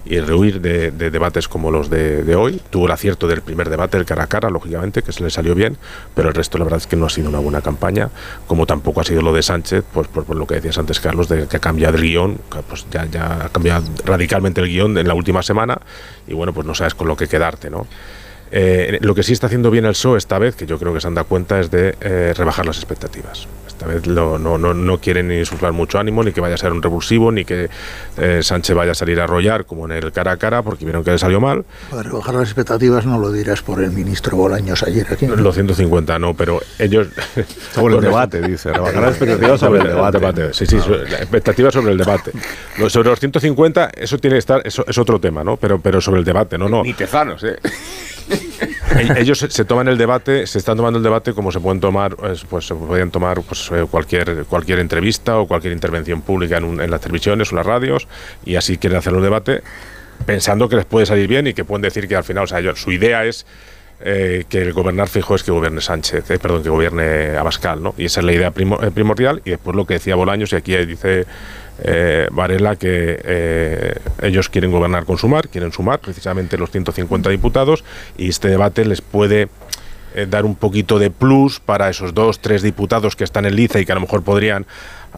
[0.06, 2.62] y rehuir de, de debates como los de, hoy.
[2.70, 5.56] Tuvo el acierto del primer debate, el cara a cara, lógicamente, que se le salió
[5.56, 5.78] bien,
[6.16, 8.10] pero el resto la verdad es que no ha sido una buena campaña,
[8.48, 11.48] como tampoco ha sido lo de Sánchez, pues por, lo que decías antes, Carlos, de
[11.48, 15.14] que ha cambiado el guion, pues ya, ya ha cambiado radicalmente el guion en la
[15.14, 15.80] última semana,
[16.28, 17.88] y bueno, pues no sabes con lo que quedarte, ¿no?
[18.56, 21.02] Eh, lo que sí está haciendo bien el PSOE esta vez, que yo creo que
[21.02, 23.48] se han dado cuenta, es de eh, rebajar las expectativas.
[23.74, 26.58] Esta vez lo- no, no, no quieren ni insuflar mucho ánimo, ni que vaya a
[26.58, 27.70] ser un revulsivo, ni que
[28.18, 31.04] eh, Sánchez vaya a salir a arrollar como en el cara a cara, porque vieron
[31.04, 31.66] que le salió mal.
[31.90, 35.26] Para rebajar las expectativas no lo dirás por el ministro Bolaños ayer aquí.
[35.28, 37.08] Los 150 no, pero ellos...
[37.74, 40.54] Sobre el debate, dice, rebajar las expectativas sobre el debate.
[40.54, 42.32] Sí, sí, sobre- la expectativa sobre el debate.
[42.78, 45.58] Lo- sobre los 150, eso tiene que estar, eso es otro tema, ¿no?
[45.58, 46.84] Pero, pero sobre el debate, no, no.
[46.84, 47.58] Ni tezanos, ¿eh?
[49.18, 52.44] Ellos se, toman el debate, se están tomando el debate como se pueden tomar, pues,
[52.46, 56.82] pues se podrían tomar pues, eh, cualquier cualquier entrevista o cualquier intervención pública en, un-
[56.82, 58.08] en las televisiones o las radios
[58.46, 59.64] y así quieren hacer un debate
[60.28, 62.60] pensando que les puede salir bien y que pueden decir que al final, o sea,
[62.60, 63.46] ellos- su idea es
[64.06, 67.96] eh, que el gobernar fijo es que gobierne Sánchez, eh, perdón, que gobierne Abascal, ¿no?
[67.98, 70.56] Y esa es la idea primo- eh, primordial y después lo que decía Bolaños y
[70.58, 71.26] aquí dice
[71.80, 77.84] eh, Varela que eh, ellos quieren gobernar con sumar, quieren sumar precisamente los 150 diputados
[78.18, 79.50] y este debate les puede
[80.16, 83.80] eh, dar un poquito de plus para esos dos, tres diputados que están en liza
[83.80, 84.68] y que a lo mejor podrían,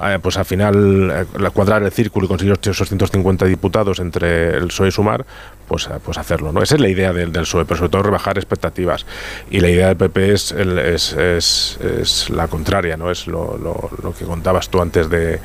[0.01, 4.67] eh, pues al final, eh, cuadrar el círculo y conseguir esos 150 diputados entre el
[4.67, 5.25] PSOE y Sumar,
[5.67, 6.51] pues, eh, pues hacerlo.
[6.51, 6.61] ¿no?
[6.61, 9.05] Esa es la idea del, del PSOE, pero sobre todo rebajar expectativas.
[9.49, 13.11] Y la idea del PP es, es, es- la contraria, ¿no?
[13.11, 15.39] es lo, lo- lo que contabas tú antes de,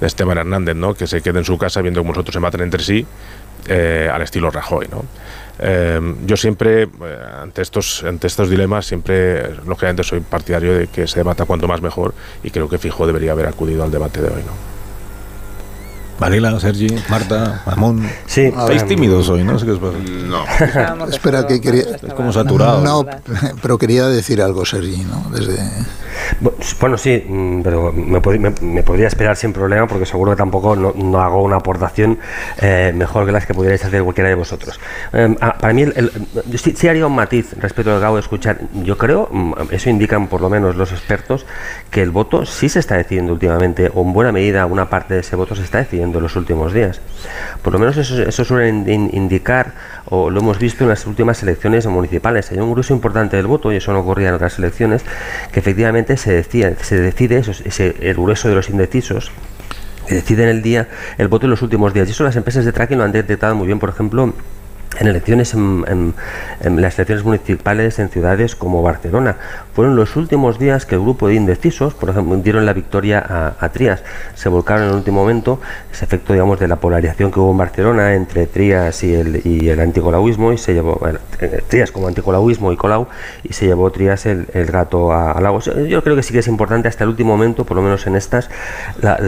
[0.00, 0.94] de Esteban Hernández, ¿no?
[0.94, 3.06] que se quede en su casa viendo cómo nosotros se matan entre sí,
[3.68, 4.88] eh, al estilo Rajoy.
[4.90, 5.04] ¿no?
[5.58, 6.88] Eh, yo siempre, eh,
[7.42, 11.80] ante estos, ante estos dilemas, siempre, lógicamente, soy partidario de que se debata cuanto más
[11.80, 14.42] mejor y creo que Fijo debería haber acudido al debate de hoy.
[14.42, 14.73] ¿no?
[16.18, 18.08] Varela, Sergi, Marta, Ramón.
[18.26, 18.42] Sí.
[18.42, 19.58] Estáis tímidos hoy, ¿no?
[19.58, 19.98] sé qué os pasa.
[19.98, 20.44] No.
[21.06, 21.82] Espera, que quería.
[22.02, 22.80] Es como saturado.
[22.80, 23.04] No,
[23.62, 25.30] pero quería decir algo, Sergi, ¿no?
[25.30, 25.58] Desde.
[26.80, 31.42] Bueno, sí, mm, pero me, podría esperar sin problema porque seguro que tampoco no, hago
[31.42, 32.18] una aportación
[32.60, 34.80] eh, mejor que las que pudierais hacer cualquiera de vosotros.
[35.12, 36.10] Eh, ah, para mí, el,
[36.56, 38.60] sí, haría un matiz respecto al que acabo de escuchar.
[38.84, 41.46] Yo creo, mm, eso indican por lo menos los expertos,
[41.90, 45.20] que el voto sí se está decidiendo últimamente, o en buena medida una parte de
[45.20, 47.00] ese voto se está decidiendo los últimos días.
[47.62, 49.74] Por lo menos eso, eso suele indicar,
[50.06, 52.50] o lo hemos visto en las últimas elecciones municipales.
[52.50, 55.02] Hay un grueso importante del voto, y eso no ocurría en otras elecciones,
[55.52, 59.30] que efectivamente se, decía, se decide, eso, ese, el grueso de los indecisos,
[60.06, 62.08] que deciden el día, el voto en los últimos días.
[62.08, 64.34] Y eso las empresas de tracking lo han detectado muy bien, por ejemplo,
[64.98, 66.14] en elecciones en,
[66.60, 69.36] las elecciones municipales en ciudades como Barcelona.
[69.74, 73.68] Fueron los últimos días que el grupo de indecisos, por ejemplo, dieron la victoria a,
[73.70, 74.02] Trías.
[74.34, 75.60] Se volcaron en el último momento,
[75.92, 79.68] ese efecto, digamos, de la polarización que hubo en Barcelona entre Trías y el, y
[79.68, 81.00] el anticolauismo, y se llevó,
[81.40, 83.08] eh, Trías como anticolauismo y Colau,
[83.42, 85.70] y se llevó Trías el, gato a, Lagos.
[85.88, 88.14] Yo creo que sí que es importante hasta el último momento, por lo menos en
[88.14, 88.48] estas,
[89.00, 89.18] la,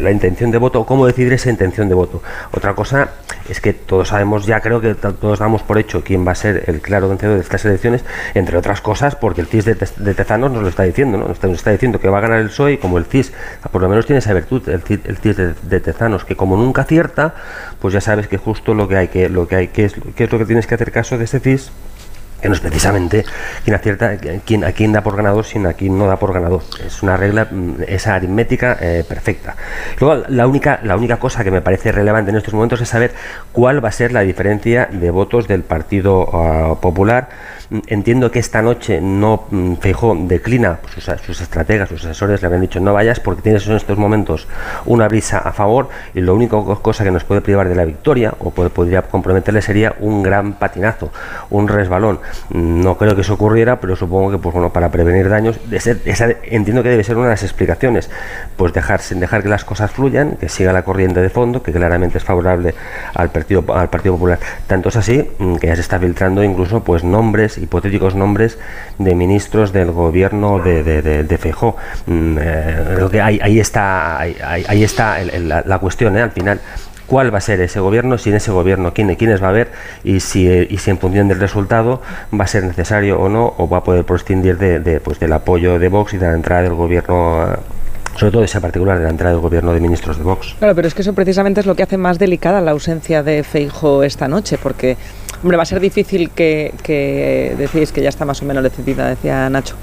[0.00, 2.22] la intención de voto, o cómo decidir esa intención de voto.
[2.52, 3.10] Otra cosa
[3.48, 6.64] es que todos sabemos ya creo que todos damos por hecho quién va a ser
[6.66, 10.62] el claro vencedor de estas elecciones, entre otras cosas porque el CIS de, Tezanos nos
[10.62, 11.28] lo está diciendo, ¿no?
[11.28, 13.32] nos está diciendo que va a ganar el PSOE y como el CIS
[13.70, 17.34] por lo menos tiene esa virtud, el CIS, de, Tezanos, que como nunca acierta,
[17.80, 20.24] pues ya sabes que justo lo que hay que, lo que hay que es, qué
[20.24, 21.70] es lo que tienes que hacer caso de ese CIS
[22.44, 23.24] que no es precisamente
[23.64, 26.60] quien acierta quien, a quién da por ganador, sino a quien no da por ganador.
[26.84, 29.56] Es una regla, mm, esa aritmética eh, perfecta.
[29.98, 33.14] Luego, la única, la única cosa que me parece relevante en estos momentos es saber
[33.50, 37.30] cuál va a ser la diferencia de votos del Partido ah, Popular
[37.86, 42.60] Entiendo que esta noche no mm, Feijó declina sus, sus, estrategas, sus asesores le habían
[42.60, 44.46] dicho no vayas porque tienes en estos momentos
[44.84, 48.34] una brisa a favor y lo único cosa que nos puede privar de la victoria
[48.38, 51.10] o podría comprometerle sería un gran patinazo,
[51.50, 52.20] un resbalón.
[52.50, 55.58] No creo que eso ocurriera, pero supongo que pues bueno para prevenir daños,
[56.44, 58.10] entiendo que debe ser una de las explicaciones,
[58.56, 61.72] pues dejar sin dejar que las cosas fluyan, que siga la corriente de fondo, que
[61.72, 62.74] claramente es favorable
[63.14, 64.38] al Partido al Partido Popular.
[64.66, 68.58] Tanto es así mm, que ya se está filtrando incluso pues nombres hipotéticos nombres
[68.98, 71.38] de ministros del gobierno de, de, de.
[72.06, 76.22] Mm, eh, creo que ahí, está, ahí, está la, cuestión, ¿eh?
[76.22, 76.60] al final
[77.06, 79.70] cuál va a ser ese gobierno, si en ese gobierno quién, quiénes va a haber
[80.02, 82.02] y si, y si en función del resultado
[82.38, 85.78] va a ser necesario o no o va a poder prescindir de, pues, del apoyo
[85.78, 87.58] de Vox y de la entrada del gobierno
[88.16, 90.54] sobre todo esa particular de la entrada del gobierno de ministros de Vox.
[90.58, 93.42] Claro, pero es que eso precisamente es lo que hace más delicada la ausencia de
[93.42, 94.96] Feijo esta noche, porque
[95.42, 99.08] hombre, va a ser difícil que, que decís que ya está más o menos decidida,
[99.08, 99.76] decía Nacho,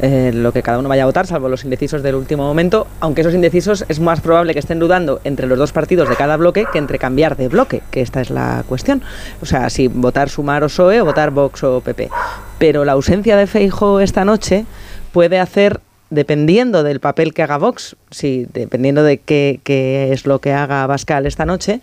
[0.00, 3.22] eh, lo que cada uno vaya a votar, salvo los indecisos del último momento, aunque
[3.22, 6.66] esos indecisos es más probable que estén dudando entre los dos partidos de cada bloque
[6.72, 9.02] que entre cambiar de bloque, que esta es la cuestión.
[9.42, 12.10] O sea, si votar Sumar o PSOE o votar Vox o PP.
[12.58, 14.66] Pero la ausencia de Feijo esta noche
[15.12, 19.60] puede hacer dependiendo del papel que haga Vox, si, dependiendo de qué,
[20.12, 21.80] es lo que haga Bascal esta noche,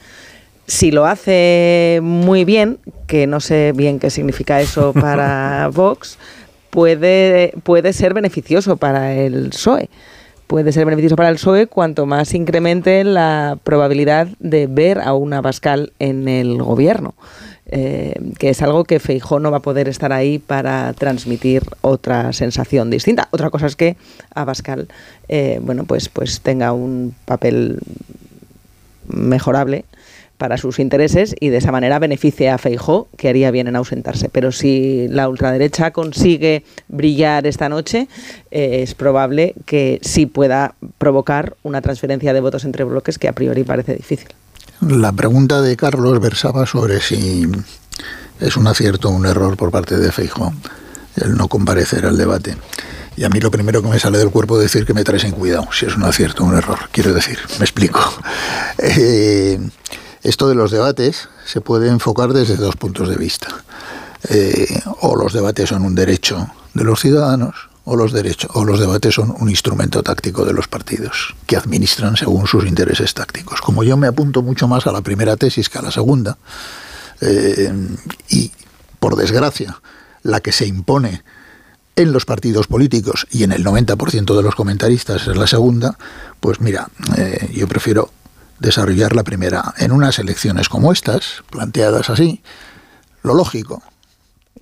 [0.67, 6.17] si lo hace muy bien, que no sé bien qué significa eso para Vox,
[6.71, 9.89] puede, puede ser beneficioso para el PSOE.
[10.47, 15.41] Puede ser beneficioso para el PSOE cuanto más incremente la probabilidad de ver a una
[15.41, 17.15] Bascal en el gobierno.
[17.67, 22.31] Eh, que es algo que Feijó no va a poder estar ahí para transmitir otra
[22.31, 23.27] sensación distinta.
[23.31, 23.97] Otra cosa es que
[24.35, 24.87] Abascal
[25.29, 27.79] eh, bueno, pues, pues tenga un papel
[29.07, 29.85] mejorable
[30.37, 34.29] para sus intereses y de esa manera beneficie a Feijó, que haría bien en ausentarse.
[34.29, 38.07] Pero si la ultraderecha consigue brillar esta noche,
[38.51, 43.33] eh, es probable que sí pueda provocar una transferencia de votos entre bloques que a
[43.33, 44.27] priori parece difícil.
[44.81, 47.49] La pregunta de Carlos versaba sobre si
[48.39, 50.53] es un acierto o un error por parte de Feijóo
[51.15, 52.57] el no comparecer al debate.
[53.15, 55.23] Y a mí lo primero que me sale del cuerpo es decir que me traes
[55.23, 56.89] en cuidado, si es un acierto o un error.
[56.91, 57.99] Quiero decir, me explico.
[58.77, 59.57] Eh,
[60.21, 63.47] esto de los debates se puede enfocar desde dos puntos de vista.
[64.27, 68.79] Eh, o los debates son un derecho de los ciudadanos o los derechos o los
[68.79, 73.61] debates son un instrumento táctico de los partidos que administran según sus intereses tácticos.
[73.61, 76.37] Como yo me apunto mucho más a la primera tesis que a la segunda,
[77.21, 77.71] eh,
[78.29, 78.51] y
[78.99, 79.79] por desgracia,
[80.23, 81.23] la que se impone
[81.95, 85.97] en los partidos políticos y en el 90% de los comentaristas es la segunda,
[86.39, 88.09] pues mira, eh, yo prefiero
[88.59, 89.73] desarrollar la primera.
[89.77, 92.41] En unas elecciones como estas, planteadas así,
[93.23, 93.81] lo lógico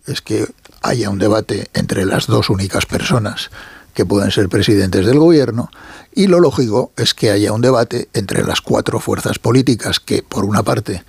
[0.05, 0.47] es que
[0.83, 3.49] haya un debate entre las dos únicas personas
[3.93, 5.69] que pueden ser presidentes del gobierno
[6.13, 10.45] y lo lógico es que haya un debate entre las cuatro fuerzas políticas que, por
[10.45, 11.03] una parte,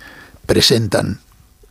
[0.45, 1.19] presentan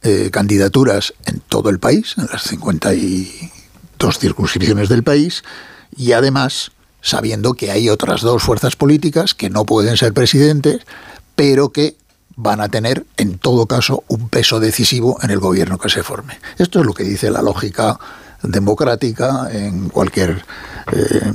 [0.03, 5.43] eh, candidaturas en todo el país, en las 52 circunscripciones del país,
[5.97, 10.83] y además sabiendo que hay otras dos fuerzas políticas que no pueden ser presidentes,
[11.37, 11.97] pero que
[12.37, 16.39] van a tener, en todo caso, un peso decisivo en el gobierno que se forme.
[16.59, 17.99] Esto es lo que dice la lógica
[18.43, 20.45] democrática en cualquier
[20.93, 21.33] eh,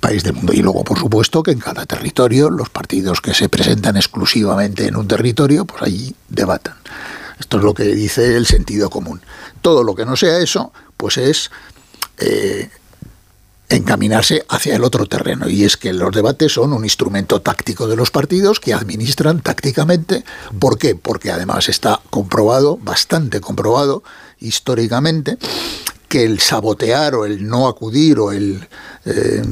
[0.00, 0.52] país del mundo.
[0.52, 4.96] Y luego, por supuesto, que en cada territorio los partidos que se presentan exclusivamente en
[4.96, 6.74] un territorio, pues allí debatan.
[7.38, 9.20] Esto es lo que dice el sentido común.
[9.62, 11.50] Todo lo que no sea eso, pues es
[12.18, 12.70] eh,
[13.68, 15.48] encaminarse hacia el otro terreno.
[15.48, 20.24] Y es que los debates son un instrumento táctico de los partidos que administran tácticamente.
[20.58, 20.94] ¿Por qué?
[20.94, 24.02] Porque además está comprobado, bastante comprobado
[24.40, 25.38] históricamente,
[26.08, 28.66] que el sabotear o el no acudir o el...
[29.04, 29.42] Eh,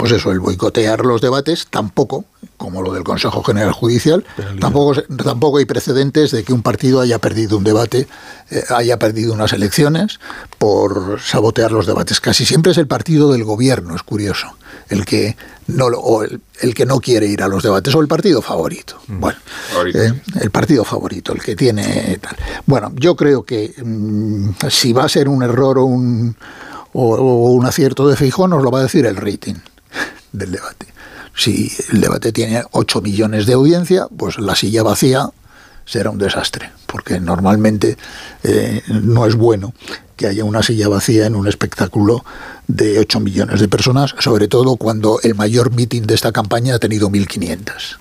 [0.00, 2.24] pues eso, el boicotear los debates, tampoco,
[2.56, 4.24] como lo del Consejo General Judicial,
[4.58, 8.08] tampoco, tampoco hay precedentes de que un partido haya perdido un debate,
[8.50, 10.18] eh, haya perdido unas elecciones
[10.56, 12.18] por sabotear los debates.
[12.18, 14.56] Casi siempre es el partido del gobierno, es curioso,
[14.88, 15.36] el que
[15.66, 18.96] no o el, que no quiere ir a los debates o el partido favorito.
[19.06, 19.38] Bueno,
[19.94, 22.36] eh, el partido favorito, el que tiene tal.
[22.64, 26.36] Bueno, yo creo que mm, si va a ser un error o un
[26.92, 29.54] o, un acierto de Feijóo nos lo va a decir el rating
[30.32, 30.86] del debate.
[31.34, 35.30] Si el debate tiene 8 millones de audiencia, pues la silla vacía
[35.86, 37.96] será un desastre, porque normalmente
[38.42, 39.74] eh, no es bueno
[40.16, 42.24] que haya una silla vacía en un espectáculo
[42.68, 46.78] de 8 millones de personas, sobre todo cuando el mayor mitin de esta campaña ha
[46.78, 47.98] tenido 1.500.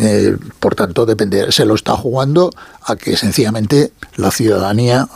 [0.00, 2.50] Eh, por tanto, depende, se lo está jugando
[2.82, 5.08] a que sencillamente la ciudadanía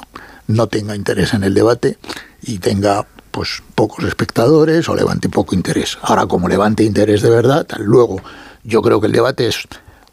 [0.47, 1.99] no tenga interés en el debate
[2.43, 5.99] y tenga pues pocos espectadores o levante poco interés.
[6.03, 8.20] Ahora, como levante interés de verdad, luego
[8.64, 9.66] yo creo que el debate es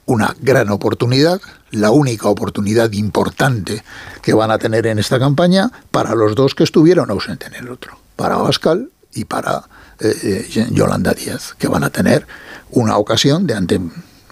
[0.05, 1.41] una gran oportunidad,
[1.71, 3.83] la única oportunidad importante
[4.21, 7.69] que van a tener en esta campaña para los dos que estuvieron ausentes en el
[7.69, 9.63] otro, para Abascal y para
[9.99, 12.27] eh, eh, Yolanda Díaz, que van a tener
[12.71, 13.79] una ocasión de ante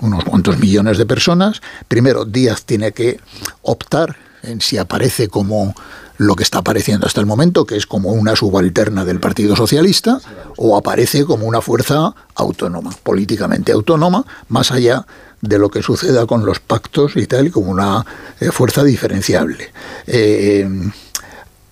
[0.01, 1.61] unos cuantos millones de personas.
[1.87, 3.19] Primero, Díaz tiene que
[3.61, 5.73] optar en si aparece como
[6.17, 10.19] lo que está apareciendo hasta el momento, que es como una subalterna del Partido Socialista,
[10.57, 15.05] o aparece como una fuerza autónoma, políticamente autónoma, más allá
[15.41, 18.05] de lo que suceda con los pactos y tal, como una
[18.39, 19.71] eh, fuerza diferenciable.
[20.07, 20.67] Eh,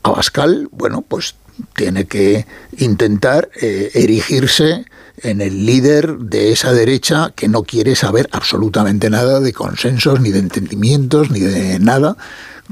[0.04, 1.36] Abascal, bueno, pues
[1.76, 4.86] tiene que intentar eh, erigirse
[5.18, 10.32] en el líder de esa derecha que no quiere saber absolutamente nada de consensos, ni
[10.32, 12.18] de entendimientos, ni de nada,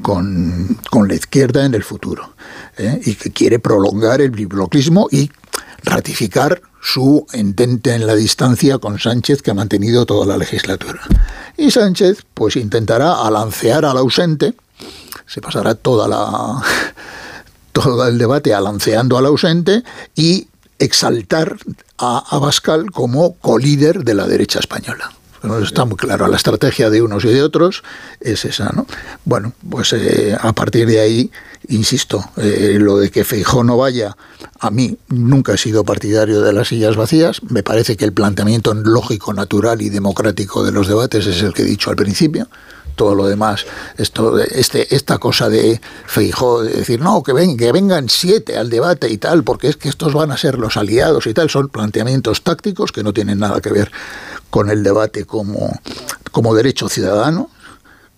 [0.02, 0.78] con,
[1.08, 2.34] la izquierda en el futuro
[2.78, 3.02] ¿eh?
[3.06, 5.32] y que quiere prolongar el bibloclismo y
[5.84, 11.02] ratificar su entente en la distancia con Sánchez que ha mantenido toda la legislatura.
[11.58, 14.54] Y Sánchez pues intentará alancear al ausente,
[15.26, 16.62] se pasará toda la
[17.72, 19.84] todo el debate alanceando al ausente
[20.16, 20.48] y
[20.80, 21.58] exaltar
[21.98, 25.12] a Abascal como colíder de la derecha española
[25.62, 27.84] está muy claro, la estrategia de unos y de otros
[28.20, 28.86] es esa, ¿no?
[29.26, 31.32] Bueno, pues eh, a partir de ahí,
[31.68, 34.16] insisto, eh, lo de que Feijó no vaya,
[34.60, 38.74] a mí nunca he sido partidario de las sillas vacías, me parece que el planteamiento
[38.74, 42.48] lógico, natural y democrático de los debates es el que he dicho al principio,
[43.00, 43.66] todo lo demás,
[43.98, 48.70] esto, este, esta cosa de Feijó, de decir, no, que, ven, que vengan siete al
[48.70, 51.70] debate y tal, porque es que estos van a ser los aliados y tal, son
[51.70, 53.90] planteamientos tácticos que no tienen nada que ver
[54.50, 55.80] con el debate como,
[56.34, 57.50] como derecho ciudadano,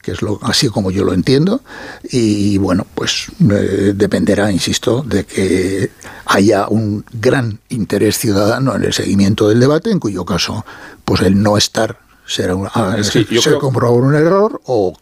[0.02, 1.62] que es lo, así como yo lo entiendo,
[2.02, 5.92] y bueno, pues eh, dependerá, insisto, de que
[6.26, 10.66] haya un gran interés ciudadano en el seguimiento del debate, en cuyo caso,
[11.06, 12.00] pues el no estar
[12.32, 14.94] será un, ah, se, un error o,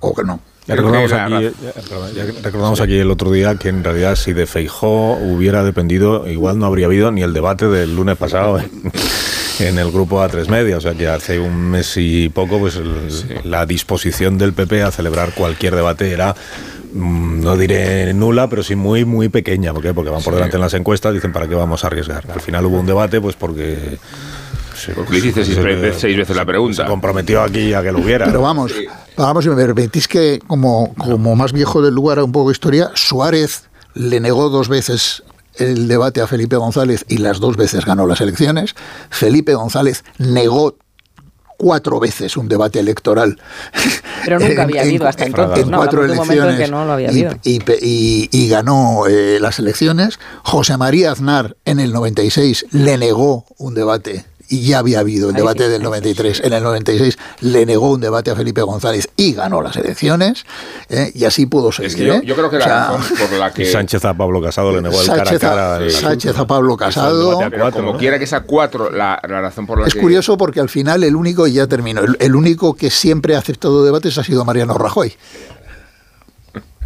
[0.00, 0.40] o que no.
[0.66, 1.50] recordamos, aquí,
[2.42, 6.66] recordamos aquí el otro día que en realidad si de Feijó hubiera dependido, igual no
[6.66, 8.70] habría habido ni el debate del lunes pasado en,
[9.78, 10.78] el grupo A3 Media.
[10.78, 12.80] O sea que hace un mes y poco, pues
[13.44, 16.34] la disposición del PP a celebrar cualquier debate era
[16.94, 19.74] mm, no diré nula, pero sí muy, muy pequeña.
[19.74, 19.92] ¿Por qué?
[19.92, 22.24] Porque van por delante en las encuestas, dicen, ¿para qué vamos a arriesgar?
[22.32, 23.98] Al final hubo un debate, pues porque
[24.88, 26.84] le hiciste seis, veces la pregunta.
[26.84, 28.26] Se comprometió aquí a que lo hubiera.
[28.26, 28.72] Pero vamos,
[29.16, 32.90] vamos, si me permitís que, como, como más viejo del lugar, un poco de historia,
[32.94, 35.22] Suárez le negó dos veces
[35.56, 38.74] el debate a Felipe González y las dos veces ganó las elecciones.
[39.10, 40.76] Felipe González negó
[41.60, 43.38] cuatro veces un debate electoral.
[44.24, 45.64] Pero nunca había habido hasta entonces.
[45.64, 46.70] En, cuatro elecciones.
[47.42, 50.18] Y, ganó eh, las elecciones.
[50.42, 55.36] José María Aznar en el 96 le negó un debate y ya había habido el
[55.36, 55.84] debate del ahí sí.
[55.84, 56.40] 93.
[56.44, 60.44] En el 96 le negó un debate a Felipe González y ganó las elecciones
[60.88, 61.12] ¿eh?
[61.14, 61.90] y así pudo seguir.
[61.90, 62.22] Es que yo, ¿eh?
[62.24, 63.64] yo creo que O la sea, razón por la que...
[63.64, 65.76] Sánchez a Pablo Casado le negó el cara a Sánchez, cara.
[65.78, 67.40] el Sánchez a Pablo Casado.
[67.40, 67.98] a cuatro, como ¿no?
[67.98, 70.00] quiera que sea cuatro, la, la razón por la Es que...
[70.00, 73.38] curioso porque al final el único, y ya termino, el, el único que siempre ha
[73.38, 75.14] aceptado debates ha sido Mariano Rajoy.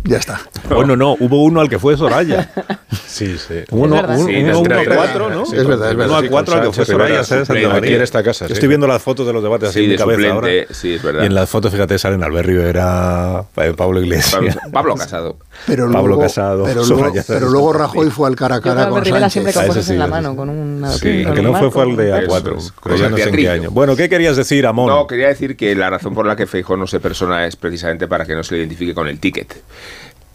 [0.07, 0.41] Ya está.
[0.69, 2.51] Bueno, no, hubo uno al que fue Soraya.
[3.07, 3.63] Sí, sí.
[3.71, 4.19] Uno, verdad.
[4.19, 5.47] un, Sí, uno, de uno a cuatro, ¿no?
[5.47, 6.19] Sí, Es verdad, es Uno verdad.
[6.19, 7.67] a Sí, cuatro al que fue Soraya Sáenz de.
[7.67, 8.53] Aquí en esta casa, sí.
[8.55, 10.75] Estoy viendo las fotos de los debates así Sí, en mi de cabeza suplente, ahora.
[10.75, 11.23] sí, es verdad.
[11.23, 14.33] Y en las fotos, fíjate, salen Albert Rivera, eh, Pablo Iglesias.
[14.35, 15.37] Pablo, Pablo Casado.
[15.67, 17.73] Pero Pablo luego, Casado, pero luego, pero.
[17.73, 19.43] Rajoy fue al cara a cara con siempre Sánchez.
[19.43, 21.85] con ese cosas sí, en la mano, con una Sí, El que no fue fue
[21.91, 22.57] el de Eso A4.
[22.59, 23.53] es, pero ya no sé en qué teatrillo.
[23.53, 23.71] año.
[23.71, 24.89] Bueno, ¿qué querías decir, Amón?
[24.89, 28.07] No, quería decir que la razón por la que Feijóo no se persona es precisamente
[28.09, 29.63] para que no se le identifique con el ticket,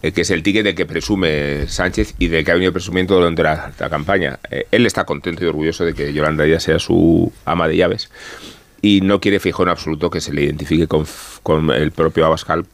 [0.02, 3.14] eh, que es el ticket del que presume Sánchez y del que ha venido presumiendo
[3.14, 4.38] durante la, la campaña.
[4.50, 8.10] Eh, él está contento y orgulloso de que Yolanda Díaz sea su ama de llaves
[8.82, 11.04] y no quiere Feijóo en absoluto que se le identifique con,
[11.42, 12.64] con el propio Abascal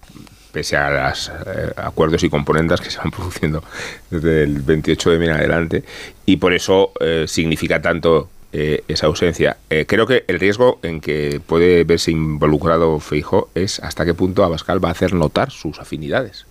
[0.57, 1.31] pese a los
[1.77, 3.63] acuerdos y componendas que se van produciendo
[4.09, 5.85] desde el 28 de en adelante
[6.25, 9.59] y por eso eh, significa tanto eh, esa ausencia.
[9.69, 14.45] Eh, creo que el riesgo en que puede verse involucrado Feijóo es hasta qué punto
[14.45, 16.47] Abascal va a hacer notar sus afinidades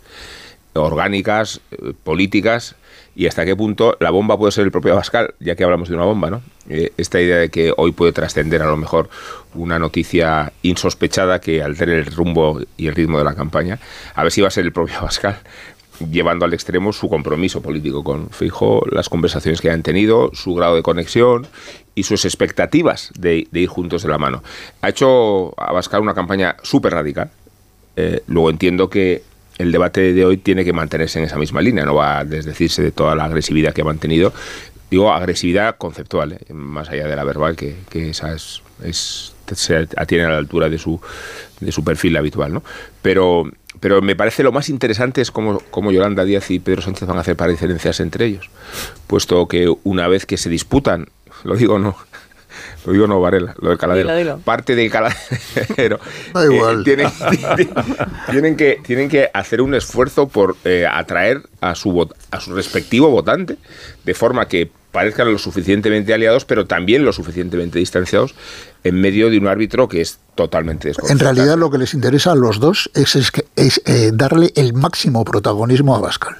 [0.75, 2.75] orgánicas, eh, políticas,
[3.15, 5.95] y hasta qué punto la bomba puede ser el propio Abascal, ya que hablamos de
[5.95, 6.41] una bomba, ¿no?
[6.69, 9.09] Eh, esta idea de que hoy puede trascender a lo mejor
[9.53, 13.79] una noticia insospechada que altere el rumbo y el ritmo de la campaña,
[14.13, 15.39] a ver si va a ser el propio Abascal
[16.11, 20.75] llevando al extremo su compromiso político con Fijo, las conversaciones que han tenido, su grado
[20.75, 21.47] de conexión
[21.93, 24.43] y sus expectativas de, ir juntos de la mano.
[24.81, 27.31] Ha hecho Abascal una campaña súper radical.
[27.95, 29.23] Eh, luego entiendo que
[29.57, 32.81] el debate de hoy tiene que mantenerse en esa misma línea, no va a desdecirse
[32.81, 34.33] de toda la agresividad que ha mantenido.
[34.91, 36.53] Digo, agresividad conceptual, ¿eh?
[36.53, 38.61] más allá de la verbal, que, esa es,
[39.53, 41.01] se atiene a la altura de su,
[41.59, 42.53] de su perfil habitual.
[42.53, 42.63] ¿no?
[43.01, 43.49] Pero,
[43.79, 47.17] pero me parece lo más interesante es cómo, cómo Yolanda Díaz y Pedro Sánchez van
[47.17, 48.49] a hacer para diferenciarse entre ellos,
[49.07, 51.07] puesto que una vez que se disputan,
[51.43, 51.95] lo digo no,
[52.85, 54.07] lo digo no, Varela, lo del caladero.
[54.09, 54.39] Dilo, dilo.
[54.39, 55.99] Parte del caladero.
[56.33, 56.81] Da igual.
[56.81, 57.07] eh, tienen,
[58.31, 63.09] tienen que, tienen que hacer un esfuerzo por eh, atraer a su, a su respectivo
[63.09, 63.57] votante,
[64.03, 68.33] de forma que parezcan lo suficientemente aliados, pero también lo suficientemente distanciados
[68.83, 71.33] en medio de un árbitro que es totalmente En desconcertante.
[71.33, 74.73] realidad lo que les interesa a los dos es, es, que- es, eh, darle el
[74.73, 76.37] máximo protagonismo a Abascal.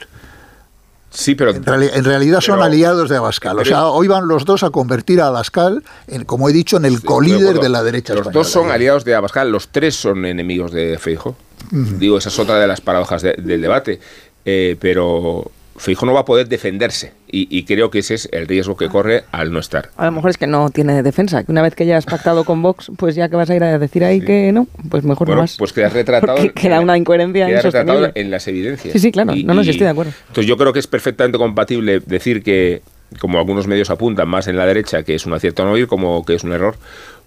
[1.16, 3.58] Sí, pero En, reali- en realidad son aliados de Abascal.
[3.60, 6.86] O sea, hoy van los dos a convertir a Abascal, en, como he dicho, en
[6.86, 8.44] el de colíder de la derecha Los española.
[8.44, 11.36] dos son aliados de Abascal, los tres son enemigos de Feijo.
[11.72, 14.00] Digo, esa es otra de las paradojas de- del debate.
[14.44, 17.14] Eh, pero Feijo no va a poder defenderse.
[17.30, 19.90] Y, y creo que ese es el riesgo que corre al no estar.
[19.98, 22.46] A lo mejor es que no tiene defensa, que una vez que ya has pactado
[22.46, 25.28] con Vox, pues ya que vas a ir a decir ahí que no, pues mejor
[25.28, 25.58] Bueno, no vas.
[25.58, 26.38] pues quedas retratado.
[26.38, 28.94] Porque queda una incoherencia queda retratado en las evidencias.
[28.94, 29.34] Sí, sí, claro.
[29.36, 30.14] No, no, sí estoy de acuerdo.
[30.28, 32.82] Entonces yo creo que es perfectamente compatible decir que,
[33.20, 36.26] como algunos medios apuntan, más en la derecha, que es un acierto no ir, como
[36.26, 36.78] que es un error,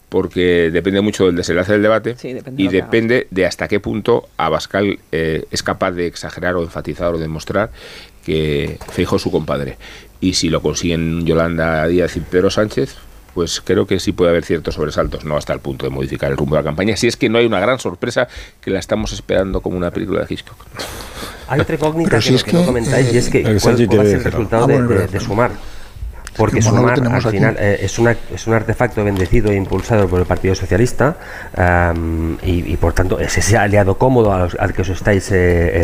[0.08, 3.78] porque depende mucho del desenlace del debate Sí, depende de y depende de hasta qué
[3.78, 7.70] punto Abascal eh, es capaz de exagerar o enfatizar o demostrar
[8.28, 9.76] que Feijóo es su compadre.
[10.20, 12.96] Y si lo consiguen Yolanda Díaz y Pedro Sánchez,
[13.34, 16.36] pues creo que sí puede haber ciertos sobresaltos, no hasta el punto de modificar el
[16.36, 18.26] rumbo de la campaña, si es que no hay una gran sorpresa
[18.60, 20.56] que la estamos esperando como una película de Hitchcock.
[21.48, 23.86] Hay otra incógnita que, si es que no comentáis y es que el cuál, Sánchez
[23.86, 25.52] cuál va a quiere ser el resultado Ah, de, de sumar.
[26.38, 27.36] Porque sumar al aquí.
[27.36, 31.16] final eh, es, una, es un artefacto bendecido e impulsado por el Partido Socialista
[32.42, 35.36] y, y, por tanto es ese aliado cómodo al, al que os estáis eh,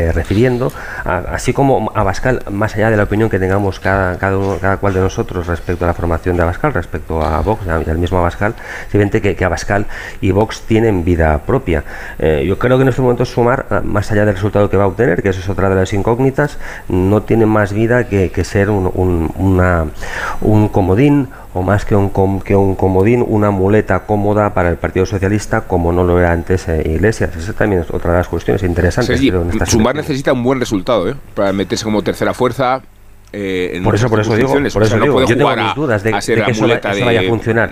[0.08, 0.72] eh, refiriendo,
[1.04, 4.76] a- así como Abascal, más allá de la opinión que tengamos cada, cada, uno- cada
[4.78, 8.18] cual de nosotros respecto a la formación de Abascal, respecto a Vox y al mismo
[8.18, 8.54] Abascal,
[8.92, 9.86] evidente que, que Abascal
[10.20, 11.84] y Vox tienen vida propia.
[12.18, 14.86] Yo creo que en este momento sumar, ah, más allá del resultado que va a
[14.86, 18.70] obtener, que eso es otra de las incógnitas, no tiene más vida que, que ser
[18.70, 19.86] un, un- una,
[20.44, 24.76] un comodín o más que un, com- que un comodín, una muleta cómoda para el
[24.76, 27.34] Partido Socialista, como no lo era antes eh, Iglesias.
[27.36, 29.20] Esa también es otra de las cuestiones interesantes.
[29.20, 31.14] Estas Sumar necesita un buen resultado ¿eh?
[31.34, 32.82] para meterse como tercera fuerza.
[33.32, 35.56] eh, en Por eso, por eso digo, por O eso sea, no digo, yo tengo
[35.56, 37.70] mis dudas de, a que eso, va- eso vaya a funcionar.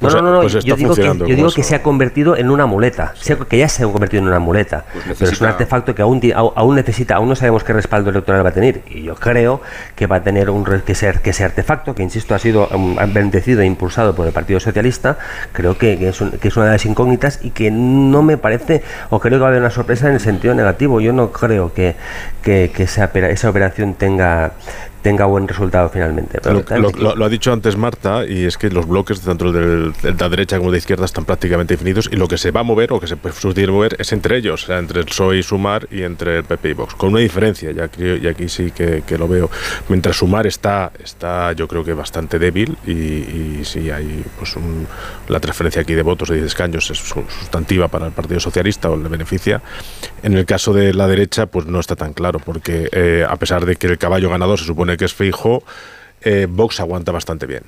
[0.00, 2.50] No, Pues- no, no, no, pues yo digo, que, yo digo se ha convertido en
[2.50, 3.12] una muleta,
[3.48, 6.20] que ya se ha convertido en una muleta, Pues pero es un artefacto que aún,
[6.74, 9.60] necesita, aún no sabemos qué respaldo electoral va a tener, y yo creo
[9.96, 12.96] que va a tener un que ser que ese artefacto, que insisto ha sido um,
[13.12, 15.18] bendecido e impulsado por el Partido Socialista,
[15.52, 18.38] creo que, que es un- que es una de las incógnitas y que no me
[18.38, 21.30] parece, o creo que va a haber una sorpresa en el sentido negativo, yo no
[21.30, 21.94] creo que,
[22.42, 24.52] que, que esa, opera- esa operación tenga
[25.02, 26.40] tenga buen resultado finalmente.
[26.42, 29.92] Pero Lo, lo- lo- ha dicho antes Marta, y es que los bloques tanto de
[30.18, 32.64] la derecha como de la izquierda están prácticamente definidos, y lo que se va a
[32.64, 35.38] mover o que se puede sustituir mover es entre ellos, o sea, entre el PSOE
[35.38, 38.48] y Sumar y entre el PP y Vox, con una diferencia, ya creo- y aquí
[38.48, 39.50] sí que, que lo veo.
[39.88, 44.86] Mientras Sumar está, está yo creo que bastante débil, y, y sí hay pues un-
[45.28, 48.90] la transferencia aquí de votos y de escaños es su- sustantiva para el Partido Socialista
[48.90, 49.62] o le beneficia.
[50.22, 53.64] En el caso de la derecha, pues no está tan claro, porque eh, a pesar
[53.64, 55.62] de que el caballo ganador se supone que es Feijóo,
[56.22, 57.62] eh, Vox aguanta bastante bien.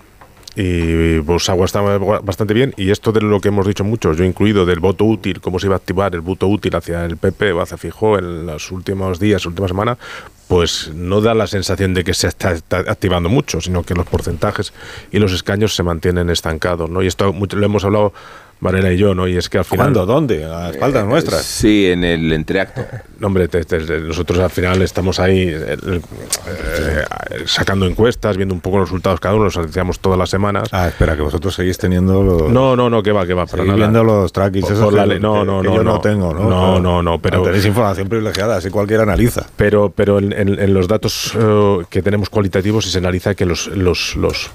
[0.54, 2.74] Y Vox aguanta bastante bien.
[2.76, 5.66] Y esto de lo que hemos dicho muchos, yo incluido, del voto útil, cómo se
[5.66, 9.18] iba a activar el voto útil hacia el PP o hacia Fijó en los últimos
[9.18, 9.96] días, última semana,
[10.48, 14.74] pues no da la sensación de que se está, activando mucho, sino que los porcentajes
[15.10, 16.90] y los escaños se mantienen estancados.
[16.90, 17.02] ¿no?
[17.02, 18.12] Y esto lo hemos hablado
[18.62, 19.26] Varela y yo, ¿no?
[19.26, 19.86] Y es que al final...
[19.92, 20.06] ¿Cuándo?
[20.06, 20.44] ¿Dónde?
[20.44, 21.42] ¿A espaldas Eh, nuestras?
[21.42, 22.82] Sí, en el entreacto.
[23.18, 26.00] No, hombre, te- te- nosotros al final estamos ahí eh, eh,
[27.46, 30.68] sacando encuestas, viendo un poco los resultados cada uno, los anunciamos todas las semanas.
[30.72, 32.50] Ah, espera, que vosotros seguís teniendo los...
[32.52, 33.46] No, no, no, que va, que va.
[33.46, 33.78] Para Seguís nada.
[33.90, 35.20] viendo los trackings Por- esos por la que- ley.
[35.20, 36.00] No, no, que no, yo no no.
[36.00, 36.48] tengo, ¿no?
[36.48, 39.44] No, no, no, pero- Tenéis información privilegiada, así cualquiera analiza.
[39.56, 41.36] Pero, pero en, en- en los datos
[41.90, 44.50] que tenemos cualitativos se analiza que los, los, los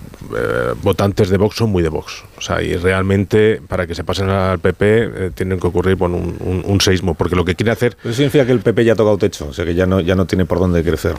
[0.82, 2.24] votantes de Vox son muy de Vox.
[2.38, 6.16] O sea, y realmente para que se pasen al PP eh, tienen que ocurrir bueno,
[6.16, 7.98] un, un, un seísmo, porque lo que quiere hacer...
[8.04, 10.16] Eso significa que el PP ya ha tocado techo, o sea que ya no, ya
[10.16, 11.16] no tiene por dónde crecer.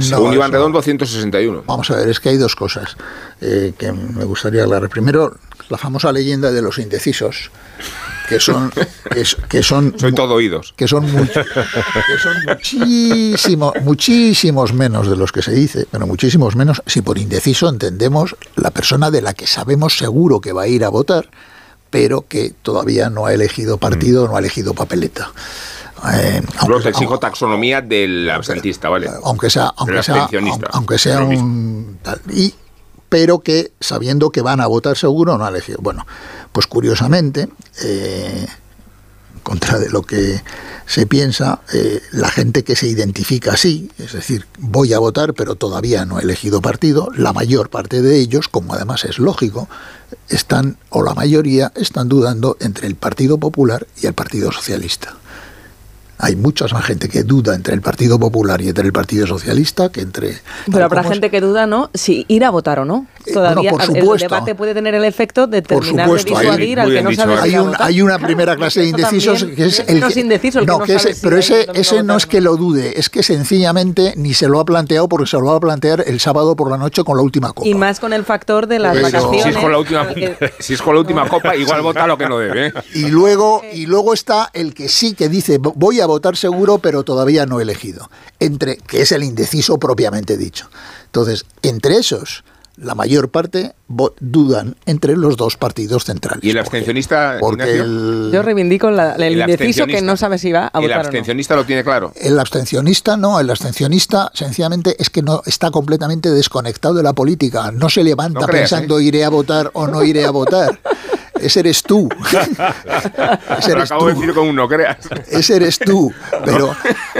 [0.00, 1.62] Según Iván Redondo, 161.
[1.66, 2.96] Vamos a ver, es que hay dos cosas
[3.40, 4.88] eh, que me gustaría aclarar.
[4.88, 5.36] Primero,
[5.68, 7.50] la famosa leyenda de los indecisos,
[8.28, 8.72] que son...
[9.48, 10.74] Que, son Soy todo oídos.
[10.76, 16.56] que son, much- que son muchísimo- muchísimos menos de los que se dice, pero muchísimos
[16.56, 20.68] menos si por indeciso entendemos la persona de la que sabemos seguro que va a
[20.68, 21.28] ir a votar,
[21.90, 25.32] pero que todavía no ha elegido partido, no ha elegido papeleta.
[26.14, 29.10] Eh, Luego te exijo taxonomía del absentista, ¿vale?
[29.24, 30.28] aunque sea aunque sea
[30.72, 32.20] aunque sea un tal.
[32.30, 32.54] Y
[33.08, 35.78] pero que sabiendo que van a votar seguro no ha elegido.
[35.80, 36.06] Bueno
[36.52, 37.48] pues curiosamente
[37.82, 38.46] eh,
[39.48, 40.42] contra de lo que
[40.84, 45.54] se piensa eh, la gente que se identifica así es decir voy a votar pero
[45.54, 49.66] todavía no he elegido partido la mayor parte de ellos como además es lógico
[50.28, 55.14] están o la mayoría están dudando entre el Partido Popular y el Partido Socialista
[56.18, 59.90] hay mucha más gente que duda entre el Partido Popular y entre el Partido Socialista
[59.90, 60.38] que entre...
[60.70, 61.90] Pero habrá gente que duda, ¿no?
[61.94, 63.06] Si ir a votar o no.
[63.32, 64.24] Todavía Eh, bueno, por el supuesto.
[64.28, 67.10] debate puede tener el efecto de Por terminar de supuesto, hay- disuadir al que no
[67.10, 67.38] dicho, sabe ¿eh?
[67.38, 67.82] si Hay, un- votar.
[67.82, 70.64] hay una primera clase de indecisos también que es es el menos que, indeciso, el
[70.66, 72.30] que no que sabe ese- si pero ese ese no es no.
[72.30, 75.56] que lo dude es que sencillamente ni se lo ha planteado porque se lo va
[75.56, 78.24] a plantear el sábado por la noche con la última copa Y más con el
[78.24, 79.42] factor de las Pero- vacaciones.
[79.42, 82.16] Si es con la última, que- si es con la última copa, igual vota lo
[82.18, 82.68] que no debe.
[82.68, 82.72] ¿eh?
[82.94, 86.78] y luego y luego está el que sí que dice "Vo- voy a votar seguro
[86.78, 90.68] pero todavía no elegido entre que es el indeciso propiamente dicho
[91.06, 92.42] entonces entre esos
[92.76, 93.72] la mayor parte
[94.20, 99.22] dudan entre los dos partidos centrales ¿Y el abstencionista, porque el, Yo reivindico la- el,
[99.22, 101.08] El indeciso que no sabe si va a El votar o no.
[101.08, 102.12] abstencionista lo tiene claro.
[102.14, 107.72] El abstencionista no, el abstencionista sencillamente es que no está completamente desconectado de la política.
[107.72, 110.78] No se levanta No creas, pensando iré a votar o no iré a votar.
[111.40, 112.08] Ese eres tú.
[113.58, 114.20] Ese Lo eres acabo de tú.
[114.20, 114.98] decir con un no creas.
[115.30, 116.12] Ese eres tú.
[116.44, 116.74] Pero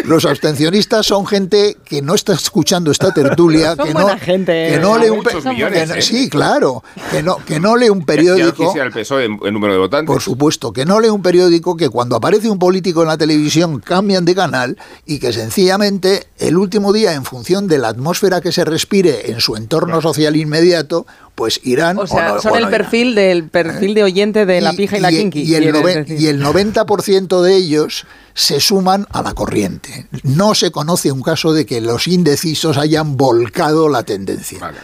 [0.05, 4.79] los abstencionistas son gente que no está escuchando esta tertulia, Son que no, gente, que
[4.79, 5.01] no ¿eh?
[5.01, 6.03] lee un millones, que no- ¿eh?
[6.03, 8.67] sí, claro, que no que no lee un Ya no periódico.
[8.67, 10.13] quisiera el PSOE en, en número de votantes.
[10.13, 13.81] Por supuesto, que no lee un periódico, que cuando aparece un político en la televisión
[13.81, 18.53] cambian de canal y que sencillamente el último día, en función de la atmósfera que
[18.53, 21.07] se respire en su entorno social inmediato,
[21.39, 22.71] pues irán O sea, no- son o el irán.
[22.73, 25.43] perfil del perfil de oyente de la pija y, la kinky.
[25.43, 30.09] y el, noven- y el 90% de ellos se suman a la corriente.
[30.25, 34.59] No se conoce un caso de que los indecisos hayan volcado la tendencia.
[34.59, 34.79] Vale.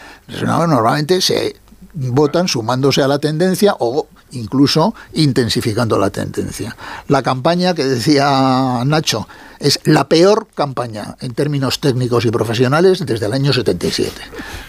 [0.47, 1.57] No, Normalmente se
[1.93, 6.76] votan sumándose a la tendencia o incluso intensificando la tendencia.
[7.09, 9.26] La campaña que decía Nacho
[9.59, 14.12] es la peor campaña en términos técnicos y profesionales desde el año 77,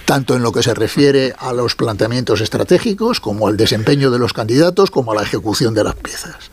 [0.06, 4.34] tanto en lo que se refiere a los planteamientos estratégicos como al desempeño de los
[4.34, 6.52] candidatos como a la ejecución de las piezas.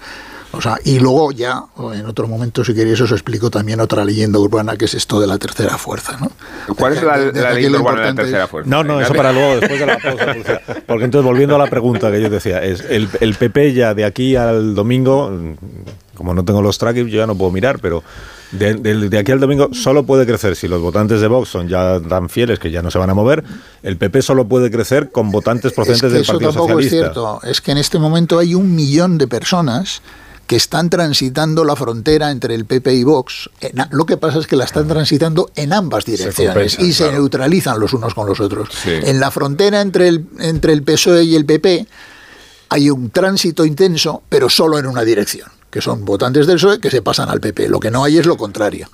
[0.54, 4.04] O sea, y luego ya, o en otro momento, si queréis, os explico también otra
[4.04, 6.16] leyenda urbana que es esto de la tercera fuerza.
[6.20, 6.30] ¿no?
[6.74, 8.68] ¿Cuál es la, De- de la aquí leyenda urbana de la tercera fuerza?
[8.70, 10.26] No, no, eso para luego, después de la pausa.
[10.26, 13.94] Porque, porque entonces, volviendo a la pregunta que yo decía, es el, el PP ya
[13.94, 15.32] de aquí al domingo,
[16.14, 18.02] como no tengo los trackings, yo ya no puedo mirar, pero
[18.50, 21.68] de, de- de aquí al domingo solo puede crecer si los votantes de Vox son
[21.68, 23.42] ya tan fieles que ya no se van a mover.
[23.82, 26.84] El PP solo puede crecer con votantes Es procedentes que del eso Partido tampoco es
[26.86, 27.12] Socialista.
[27.14, 27.40] cierto.
[27.44, 30.02] Es que en este momento hay un millón de personas
[30.46, 33.48] que están transitando la frontera entre el PP y Vox.
[33.90, 37.18] Lo que pasa es que la están transitando en ambas direcciones y se claro.
[37.18, 38.68] neutralizan los unos con los otros.
[38.70, 38.90] Sí.
[38.90, 41.86] En la frontera entre el, entre el PSOE y el PP
[42.68, 46.90] hay un tránsito intenso, pero solo en una dirección, que son votantes del PSOE que
[46.90, 47.68] se pasan al PP.
[47.68, 48.90] Lo que no hay es lo contrario.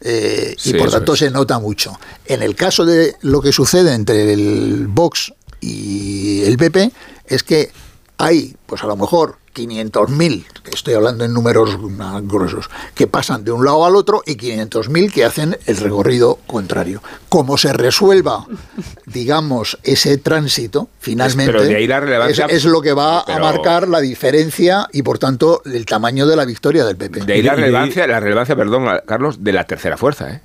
[0.00, 1.20] Eh, Sí, y por tanto es.
[1.20, 1.98] se nota mucho.
[2.24, 6.92] En el caso de lo que sucede entre el Vox y el PP,
[7.26, 7.70] es que
[8.18, 11.78] hay, pues a lo mejor, 500.000, que estoy hablando en números
[12.24, 17.02] gruesos, que pasan de un lado al otro y 500.000 que hacen el recorrido contrario.
[17.28, 18.46] Como se resuelva,
[19.06, 23.38] digamos, ese tránsito, finalmente, pero de ahí la relevancia- es, es lo que va pero-
[23.46, 27.24] a marcar la diferencia y, por tanto, el tamaño de la victoria del PP.
[27.24, 30.40] De ahí la relevancia, la relevancia, perdón, Carlos, de la tercera fuerza, ¿eh?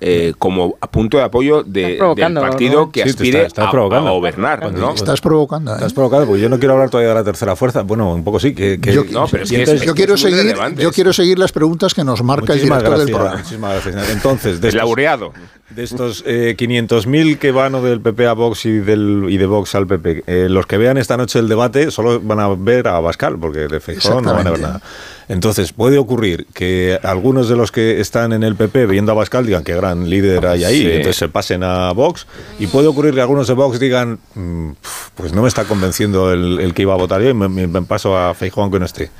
[0.00, 2.92] Eh, como a punto de apoyo de- del provocando, partido ¿no?
[2.92, 4.08] que Sí, aspire está- a- provocando.
[4.08, 4.92] a, gobernar, ¿no?
[4.94, 5.72] Estás provocando.
[5.72, 5.74] ¿eh?
[5.76, 7.82] Estás provocado, porque yo no quiero hablar todavía de la tercera fuerza.
[7.82, 8.54] Bueno, un poco sí.
[8.54, 10.82] Que, que- Yo, no, pero es y que entonces- es- yo quiero es seguir, relevante
[10.82, 10.94] yo eso.
[10.94, 13.36] quiero seguir las preguntas que nos marca el Muchísimas director del gracias, programa.
[13.42, 14.16] muchísimas gracias.
[14.16, 15.32] Entonces, de laureado.
[15.70, 19.74] de estos eh, 500.000 que van del PP a Vox y, del, y de Vox
[19.74, 23.00] al PP, eh, los que vean esta noche el debate solo van a ver a
[23.00, 24.80] Bascal, porque de Feijóo no van a ver nada.
[25.28, 29.44] Entonces, puede ocurrir que algunos de los que están en el PP viendo a Bascal
[29.44, 30.86] digan que gran líder hay ahí, Sí.
[30.86, 32.26] entonces se pasen a Vox,
[32.58, 34.70] y puede ocurrir que algunos de Vox digan, "Mm,
[35.14, 38.16] pues no me está convenciendo el, el que iba a votar yo y me, paso
[38.16, 39.10] a Feijóo aunque no esté.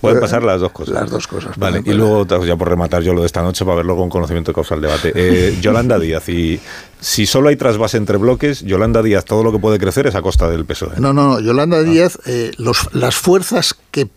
[0.00, 0.94] Pueden Pero- pasar las dos cosas.
[0.94, 1.56] Las dos cosas.
[1.58, 4.52] Vale, y luego, ya por rematar yo lo de esta noche, para verlo con conocimiento
[4.52, 5.12] de causa el debate.
[5.14, 6.60] Eh, Yolanda Díaz, y
[7.00, 10.22] si solo hay trasvase entre bloques, Yolanda Díaz, todo lo que puede crecer es a
[10.22, 11.00] costa del PSOE.
[11.00, 11.40] No, no, no.
[11.40, 14.08] Yolanda Díaz, eh, los, las fuerzas que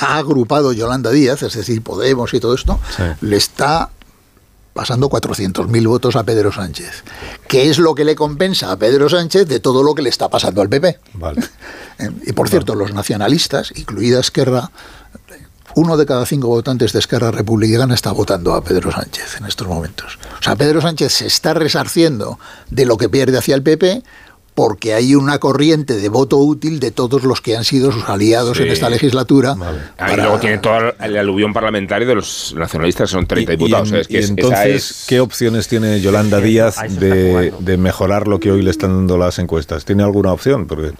[0.00, 3.02] ha agrupado Yolanda Díaz, es decir, Podemos y todo esto, Sí.
[3.20, 3.90] le está
[4.78, 7.02] pasando 400.000 votos a Pedro Sánchez.
[7.48, 10.28] ¿Qué es lo que le compensa a Pedro Sánchez de todo lo que le está
[10.28, 11.00] pasando al PP?
[11.14, 11.42] Vale.
[12.00, 14.70] Eh, Y por cierto, los nacionalistas, incluida Esquerra,
[15.74, 19.66] uno de cada cinco votantes de Esquerra Republicana está votando a Pedro Sánchez en estos
[19.66, 20.16] momentos.
[20.38, 22.38] O sea, Pedro Sánchez se está resarciendo
[22.70, 24.04] de lo que pierde hacia el PP
[24.58, 28.56] porque hay una corriente de voto útil de todos los que han sido sus aliados
[28.56, 28.64] Sí.
[28.64, 29.54] en esta legislatura.
[29.96, 33.92] Ah, y luego tiene todo el aluvión parlamentario de los nacionalistas, son 30 Y- diputados.
[33.92, 37.76] y, es que y es- esa entonces, es- ¿qué opciones tiene Yolanda Díaz de, de
[37.76, 39.84] mejorar lo que hoy le están dando las encuestas?
[39.84, 40.66] ¿Tiene alguna opción?
[40.66, 40.90] Porque,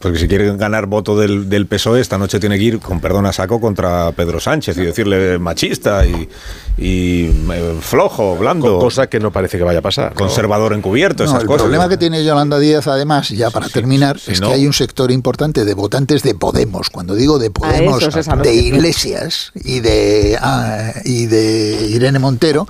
[0.00, 3.26] porque si quiere ganar voto del, del PSOE, esta noche tiene que ir, con perdón
[3.26, 6.28] a saco, contra Pedro Sánchez y decirle machista y,
[6.76, 10.10] y, eh, flojo, blando, Cosa que no parece que vaya a pasar.
[10.10, 10.16] ¿no?
[10.16, 11.62] conservador encubierto, No, esas el cosas.
[11.62, 15.10] problema que tiene Yolanda Díaz, además, ya para terminar, es no- que hay un sector
[15.10, 16.90] importante de votantes de Podemos.
[16.90, 22.66] Cuando digo de Podemos, es de Iglesias y de, ah, y de Irene Montero,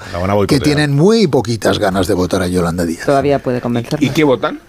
[0.49, 3.07] que tienen muy poquitas ganas de votar a Yolanda Díaz.
[3.07, 4.03] Todavía puede convencer.
[4.03, 4.61] ¿Y qué votan?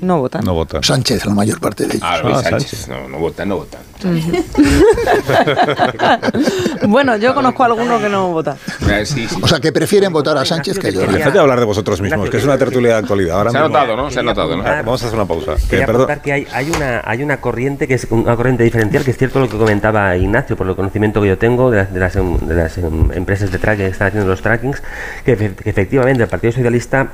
[0.00, 0.44] No votan.
[0.44, 0.80] No vota.
[0.82, 2.02] Sánchez, la mayor parte de ellos.
[2.04, 2.70] Ah, Luis Ah, Sánchez.
[2.70, 2.88] Sánchez.
[2.88, 3.80] No, no votan, no votan.
[6.88, 8.56] bueno, yo conozco a alguno que no vota.
[8.88, 9.36] Eh, sí, sí.
[9.40, 11.18] O sea, que prefieren votar a Sánchez que a Yolanda.
[11.18, 13.38] Dejad de hablar de vosotros mismos, que es una tertulia de actualidad.
[13.38, 14.10] Ahora Se ha notado, ¿no?
[14.10, 14.62] Se ha notado, ¿no?
[14.62, 15.54] Vamos a hacer una pausa.
[15.56, 19.04] Que, Quería perdón- que hay, hay, una, hay una corriente que es una corriente diferencial,
[19.04, 21.92] que es cierto lo que comentaba Ignacio, por el conocimiento que yo tengo de las,
[21.92, 24.82] de las, em- de las, em, empresas de tracking que están haciendo los trackings,
[25.24, 25.32] que
[25.64, 27.08] efectivamente el Partido Socialista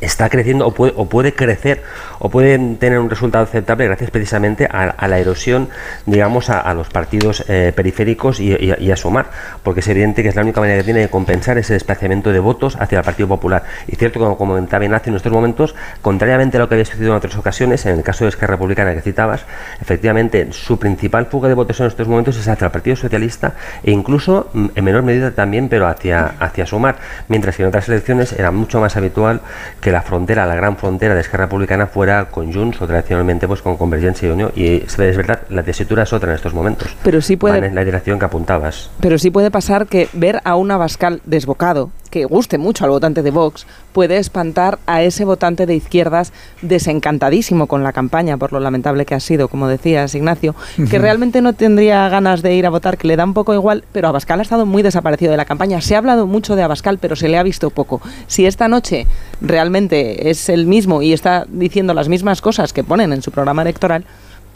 [0.00, 1.82] está creciendo o puede, o puede crecer
[2.18, 5.68] o puede tener un resultado aceptable gracias precisamente a, a la erosión,
[6.06, 9.26] digamos, a, los partidos eh, periféricos y, y a- y a sumar,
[9.62, 12.38] porque es evidente que es la única manera que tiene de compensar ese desplazamiento de
[12.40, 13.64] votos hacia el Partido Popular.
[13.86, 17.16] Y cierto, como comentaba Ignacio en estos momentos, contrariamente a lo que había sucedido en
[17.18, 19.44] otras ocasiones, en el caso de Esquerra Republicana que citabas,
[19.80, 23.90] efectivamente su principal fuga de votos en estos momentos es hacia el Partido Socialista e
[23.90, 26.96] incluso mm, en menor medida también, pero hacia, hacia sumar,
[27.28, 29.40] mientras que en otras elecciones era mucho más habitual
[29.80, 33.62] que la frontera, la gran frontera de Esquerra Republicana fuera con Junts o tradicionalmente pues
[33.62, 34.50] con Convergencia y Unión.
[34.56, 36.96] Y es verdad, la tesitura es otra en estos momentos.
[37.02, 38.90] Pero sí puede- Van en la dirección que apuntabas.
[39.00, 43.22] Pero sí puede pasar que ver a un Abascal desbocado, que guste mucho al votante
[43.22, 48.60] de Vox, puede espantar a ese votante de izquierdas desencantadísimo con la campaña, por lo
[48.60, 50.54] lamentable que ha sido, como decías, Ignacio,
[50.88, 53.84] que realmente no tendría ganas de ir a votar, que le da un poco igual,
[53.92, 55.82] pero Abascal ha estado muy desaparecido de la campaña.
[55.82, 58.00] Se ha hablado mucho de Abascal, pero se le ha visto poco.
[58.28, 59.06] Si esta noche
[59.42, 63.60] realmente es el mismo y está diciendo las mismas cosas que ponen en su programa
[63.60, 64.06] electoral,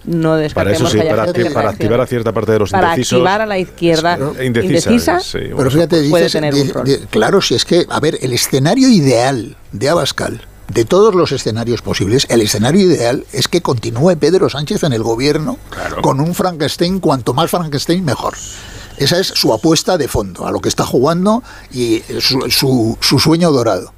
[0.04, 2.58] no Para descartemos eso sí, que haya para, gente para activar a cierta parte de
[2.58, 3.16] los para indecisos.
[3.18, 5.56] activar a la izquierda indecisa, indecisa, sí, bueno.
[5.58, 6.72] Pero fíjate, puede tener un
[7.10, 11.82] claro, si es que, a ver, el escenario ideal de Abascal, de todos los escenarios
[11.82, 15.58] posibles, el escenario ideal es que continúe Pedro Sánchez en el gobierno
[16.00, 18.34] con un Frankenstein, cuanto más Frankenstein, mejor.
[18.96, 21.42] Esa es su apuesta de fondo, a lo que está jugando
[21.72, 23.92] y su, su- su sueño dorado.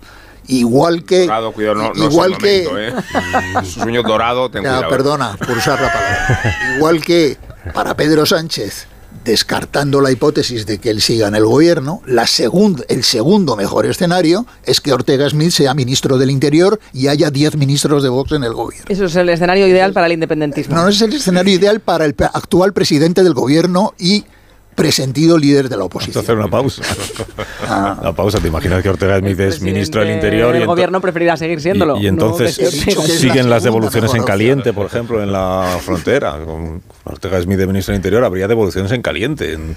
[0.48, 1.20] Igual que.
[1.26, 2.88] Dorado, cuidado, no, no igual es el que.
[2.88, 2.92] ¿eh?
[3.64, 4.84] Sueño dorado, ten Ya, cuidado.
[4.86, 4.90] ¿eh?
[4.96, 6.74] perdona por usar la palabra.
[6.76, 7.36] Igual que
[7.74, 8.86] para Pedro Sánchez
[9.24, 13.86] descartando la hipótesis de que él siga en el gobierno, la segun- el segundo mejor
[13.86, 18.32] escenario es que Ortega Smith sea ministro del Interior y haya 10 ministros de Vox
[18.32, 18.86] en el gobierno.
[18.88, 20.74] Eso es el escenario ideal para el independentismo.
[20.74, 24.24] No, no es el escenario ideal para el actual presidente del gobierno y
[24.74, 26.24] presentido líder de la Vamos a oposición.
[26.24, 26.82] hacer una pausa.
[28.00, 28.38] Una pausa.
[28.40, 30.54] ¿Te imaginas que Ortega Smith es ministro del Interior?
[30.56, 31.96] El gobierno preferirá seguir siéndolo.
[31.98, 32.58] Y, y entonces
[32.94, 36.38] no siguen la las devoluciones en caliente, por ejemplo, en la frontera.
[36.44, 39.76] Con Ortega Smith de ministro del Interior habría devoluciones en caliente en-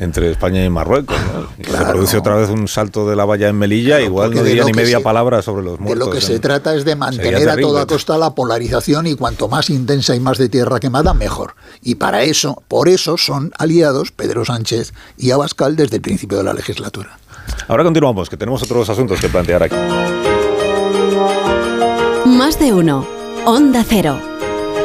[0.00, 1.16] entre España y Marruecos.
[1.34, 1.48] ¿no?
[1.58, 4.48] Y se produce otra vez un salto de la valla en Melilla, igual no de
[4.50, 6.06] diría ni media se- palabra sobre los De muertos.
[6.08, 9.70] lo que se trata es de mantener a toda costa la polarización y cuanto más
[9.70, 11.54] intensa y más de tierra quemada, mejor.
[11.82, 16.44] Y para eso, por eso son aliados Pedro Sánchez y Abascal desde el principio de
[16.44, 17.18] la legislatura.
[17.66, 19.76] Ahora continuamos, que tenemos otros asuntos que plantear aquí.
[22.26, 23.06] Más de uno.
[23.46, 24.18] Onda Cero.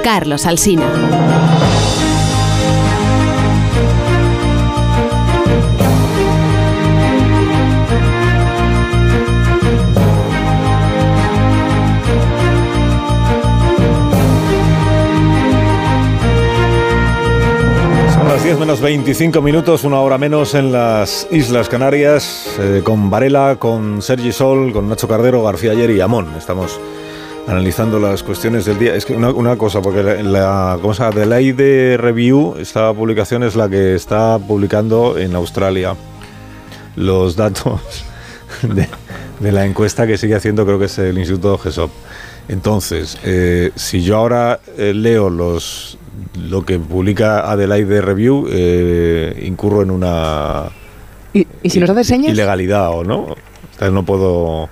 [0.03, 0.85] Carlos Alsina.
[18.53, 23.99] 10 menos 25 minutos, una hora menos en las Islas Canarias, eh, con Varela, con
[24.03, 26.27] Sergi Sol, con Nacho Cardero, García Ayer y Amón.
[26.37, 26.79] Estamos
[27.47, 28.93] analizando las cuestiones del día.
[28.93, 33.55] Es que una, cosa, porque la, la cosa de ley de review, esta publicación es
[33.55, 35.95] la que está publicando en Australia
[36.95, 37.81] los datos
[38.61, 38.87] de,
[39.39, 41.89] de la encuesta que sigue haciendo, creo que es el Instituto GESOP.
[42.49, 45.97] Entonces, eh, si yo ahora eh, leo los
[46.49, 50.65] lo que publica Adelaide Review, eh, incurro en una
[51.33, 52.31] ¿Y, y si nos haces señas?
[52.33, 53.19] ilegalidad o no.
[53.21, 53.35] O
[53.77, 54.69] sea, no puedo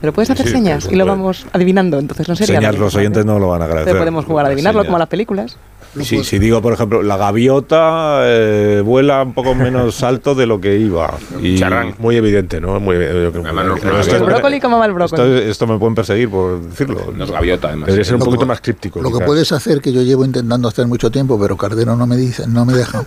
[0.00, 2.56] Pero puedes hacer Sí, señas y lo vamos adivinando, entonces no sería.
[2.58, 2.74] señas.
[2.74, 3.92] lo Los oyentes no lo van a agradecer.
[3.92, 4.88] Pero podemos jugar a adivinarlo Señas.
[4.88, 5.56] como las películas.
[6.02, 10.60] Si, si digo, por ejemplo, la gaviota eh, vuela un poco menos alto de lo
[10.60, 11.12] que iba.
[11.40, 12.80] Y Charrán, muy evidente, ¿no?
[12.80, 15.22] Muy, yo creo que- Además, no- esto- no- El brócoli, ¿cómo va el brócoli?
[15.22, 17.12] Esto, esto me pueden perseguir por decirlo.
[17.14, 17.86] No es gaviota, además.
[17.88, 19.02] Debería ser un Lo poquito que- más críptico.
[19.02, 22.16] Lo que puedes hacer, que yo llevo intentando hacer mucho tiempo, pero Cardero no me
[22.16, 23.04] dice, no me deja,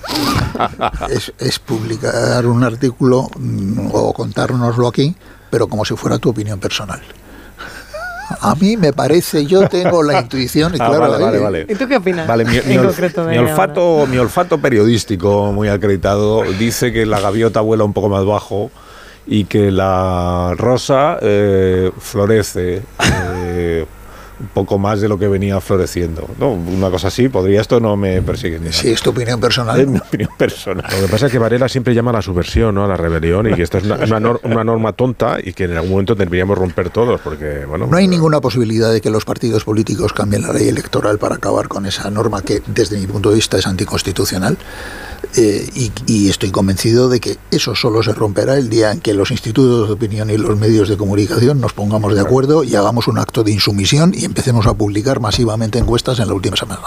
[1.10, 5.16] es, es publicar un artículo mm, o contárnoslo aquí,
[5.50, 7.02] pero como si fuera tu opinión personal.
[8.42, 11.66] A mí me parece, yo tengo la intuición y Ah, claro, vale, vale, eh, vale.
[11.70, 12.28] ¿Y tú qué opinas?
[12.28, 12.66] Vale, mi, olf-
[13.40, 13.52] ahora.
[13.52, 18.72] olfato, mi olfato periodístico muy acreditado dice que la gaviota vuela un poco más bajo
[19.28, 22.82] y que la rosa eh, florece
[23.36, 23.86] eh,
[24.40, 26.28] un poco más de lo que venía floreciendo.
[26.40, 26.52] ¿no?
[26.52, 28.72] Una cosa así, podría esto no me persigue ni.
[28.72, 29.80] Si es tu opinión personal.
[29.80, 30.86] Es mi opinión personal.
[30.92, 32.86] Lo que pasa es que Varela siempre llama a la subversión, ¿no?
[32.86, 35.66] a la rebelión, y que esta es una, una nor- una norma tonta y que
[35.66, 37.88] en algún momento deberíamos romper todos, porque, bueno...
[37.88, 41.68] No hay ninguna posibilidad de que los partidos políticos cambien la ley electoral para acabar
[41.68, 44.58] con esa norma que, desde mi punto de vista, es anticonstitucional.
[45.38, 49.14] Eh, y, y estoy convencido de que eso solo se romperá el día en que
[49.14, 53.08] los institutos de opinión y los medios de comunicación nos pongamos de acuerdo y hagamos
[53.08, 56.82] un acto de insumisión y empecemos a publicar masivamente encuestas en la última semana.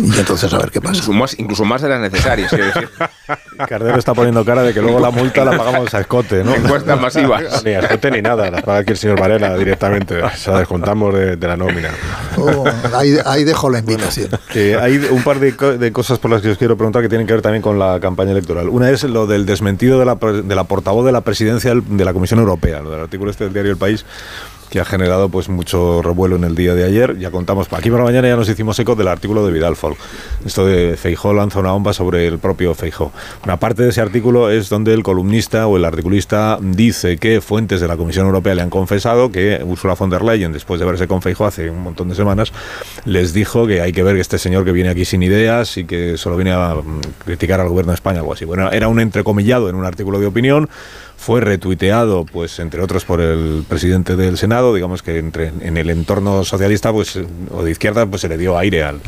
[0.00, 0.94] Y entonces a ver qué pasa.
[0.94, 2.88] Incluso más, incluso más de las necesarias, quiero decir.
[3.68, 6.54] Cardero está poniendo cara de que luego la multa la pagamos a escote, ¿no?
[6.54, 7.42] Encuestas masivas.
[7.64, 11.36] Ni escote ni nada, las paga aquí el señor Varela directamente, se la descontamos de,
[11.36, 11.90] de la nómina.
[12.36, 14.28] Oh, ahí, ahí dejo la invitación.
[14.52, 17.26] Que hay un par de, de cosas por las que os quiero preguntar que tienen
[17.26, 18.68] que ver también con la campaña electoral.
[18.68, 22.12] Una es lo del desmentido de la, de la portavoz de la presidencia de la
[22.12, 24.04] Comisión Europea, lo del artículo este del diario El País,
[24.76, 27.16] que ha generado pues mucho revuelo en el día de ayer.
[27.18, 29.96] Ya contamos, aquí por la mañana ya nos hicimos eco del artículo de Vidal Folk.
[30.44, 33.10] Esto de Feijó lanza una bomba sobre el propio Feijó.
[33.42, 37.80] Una parte de ese artículo es donde el columnista o el articulista dice que fuentes
[37.80, 41.08] de la Comisión Europea le han confesado que Ursula von der Leyen, después de verse
[41.08, 42.52] con Feijó hace un montón de semanas,
[43.06, 45.86] les dijo que hay que ver que este señor que viene aquí sin ideas y
[45.86, 48.44] que solo viene a mm, criticar al gobierno de España, algo así.
[48.44, 50.68] Bueno, era un entrecomillado en un artículo de opinión
[51.16, 55.90] fue retuiteado, pues entre otros por el presidente del Senado, digamos que entre, en el
[55.90, 57.18] entorno socialista pues
[57.50, 59.00] o de izquierda pues se le dio aire al,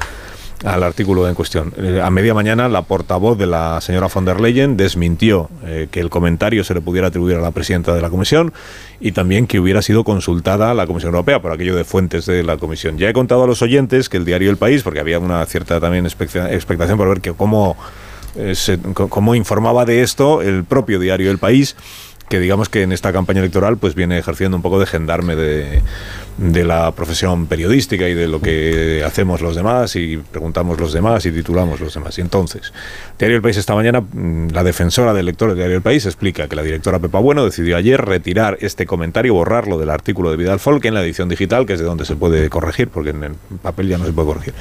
[0.65, 1.73] al artículo en cuestión.
[1.77, 6.01] Eh, a media mañana la portavoz de la señora von der Leyen desmintió eh, que
[6.01, 8.53] el comentario se le pudiera atribuir a la presidenta de la comisión
[9.01, 12.57] y también que hubiera sido consultada la Comisión Europea por aquello de fuentes de la
[12.57, 12.99] comisión.
[12.99, 15.79] Ya he contado a los oyentes que el diario El País, porque había una cierta
[15.79, 17.77] también expecta- expectación por ver que cómo
[18.39, 21.77] eh, se- co- cómo informaba de esto el propio diario El País,
[22.29, 25.83] que digamos que en esta campaña electoral pues viene ejerciendo un poco de gendarme de,
[26.39, 31.27] de la profesión periodística y de lo que hacemos los demás y preguntamos los demás
[31.27, 32.17] y titulamos los demás.
[32.19, 32.73] Y entonces,
[33.19, 36.49] Diario El País esta mañana, mm, la defensora del lector de Diario El País explica
[36.49, 40.61] que la directora Pepa Bueno decidió ayer retirar este comentario, borrarlo del artículo de Vidal
[40.61, 43.33] Folk en la edición digital, que es de donde se puede corregir, porque en el
[43.61, 44.55] papel ya no se puede corregir.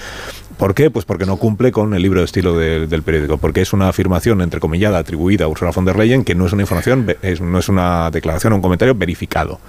[0.58, 0.90] ¿Por qué?
[0.90, 3.90] Pues porque no cumple con el libro de estilo de- del periódico, porque es una
[3.90, 7.06] afirmación entrecomillada atribuida a Ursula von der Leyen que no es una información,
[7.42, 9.60] no es una declaración un comentario verificado.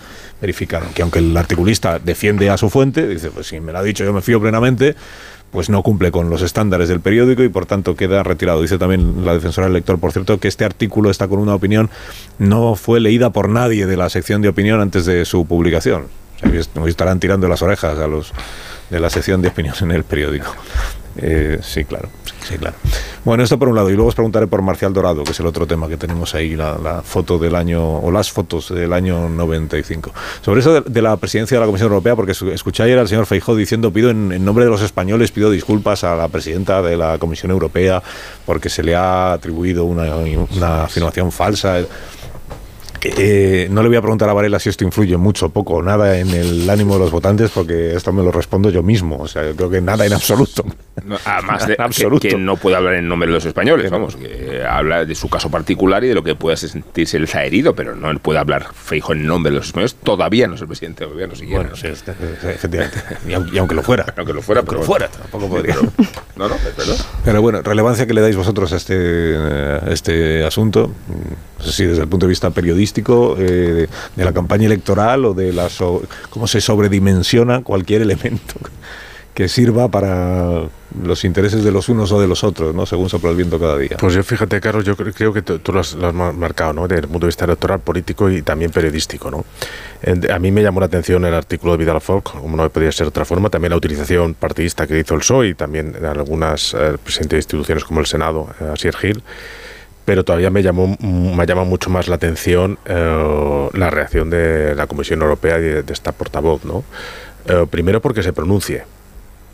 [0.41, 0.87] Verificado.
[0.95, 4.05] Que aunque el articulista defiende a su fuente, dice, pues si me lo ha dicho
[4.05, 4.95] yo me fío plenamente,
[5.51, 8.63] pues no cumple con los estándares del periódico y por tanto queda retirado.
[8.63, 11.91] Dice también la defensora del lector, por cierto, que este artículo está con una opinión,
[12.39, 16.07] no fue leída por nadie de la sección de opinión antes de su publicación.
[16.77, 18.33] O estarán tirando las orejas a los
[18.91, 20.55] de la sección de opinión en el periódico.
[21.17, 22.11] Eh, sí, claro,
[22.47, 22.77] sí, claro.
[23.25, 23.91] Bueno, esto por un lado.
[23.91, 26.57] Y luego os preguntaré por Marcial Dorado, que es el otro tema que tenemos ahí,
[26.57, 30.13] la, foto del año, o las fotos del año 95.
[30.41, 33.55] Sobre eso de, la presidencia de la Comisión Europea, porque escuché ayer al señor Feijó
[33.57, 37.51] diciendo, pido en, nombre de los españoles, pido disculpas a la presidenta de la Comisión
[37.51, 38.03] Europea
[38.47, 41.81] porque se le ha atribuido una afirmación falsa.
[43.03, 46.19] Eh, no le voy a preguntar a Varela si esto influye mucho, poco o nada
[46.19, 49.17] en el ánimo de los votantes, porque esto me lo respondo yo mismo.
[49.19, 50.65] O sea, yo creo que nada en absoluto.
[51.05, 52.21] No, Además de absoluto.
[52.23, 55.29] Que, que no puede hablar en nombre de los españoles, vamos, que habla de su
[55.29, 58.67] caso particular y de lo que pueda sentirse él herido, pero no él puede hablar
[58.75, 61.61] Feijo en nombre de los españoles, todavía no es el presidente del gobierno siquiera.
[61.63, 62.99] Bueno, sí, este- efectivamente.
[63.29, 64.13] Y aunque, y aunque lo fuera.
[64.17, 65.75] Aunque lo fuera, pero lo fuera, tampoco podría.
[65.77, 65.93] Pero-
[66.37, 66.97] no, no, verdad.
[67.25, 70.91] Pero bueno, relevancia que le dais vosotros a este, eh, a este asunto,
[71.59, 75.25] no sé si desde el punto de vista periodístico, eh, de, de la campaña electoral
[75.25, 78.55] o de la so- cómo se sobredimensiona cualquier elemento
[79.35, 80.65] que sirva para
[81.05, 82.87] los intereses de los unos o de los otros, ¿no?
[82.87, 83.97] según sopla el viento cada día.
[84.01, 86.89] Pues yo fíjate, Carlos, yo creo, que tú lo has, lo has mar- marcado, ¿no?
[86.89, 89.45] Desde el punto de vista electoral, político y también periodístico, ¿no?
[90.33, 93.05] A mí me llamó la atención el artículo de Vidal Folk, como no podía ser
[93.07, 96.75] de otra forma, también la utilización partidista que hizo el PSOE y también en algunas
[96.75, 99.23] eh, presidentes de instituciones como el Senado, eh, Asier Gil.
[100.09, 104.87] Pero todavía me llamó, me llama mucho más la atención eh, la reacción de la
[104.87, 106.83] Comisión Europea y de, de esta portavoz, ¿no?
[107.45, 108.85] Eh, primero porque se pronuncie,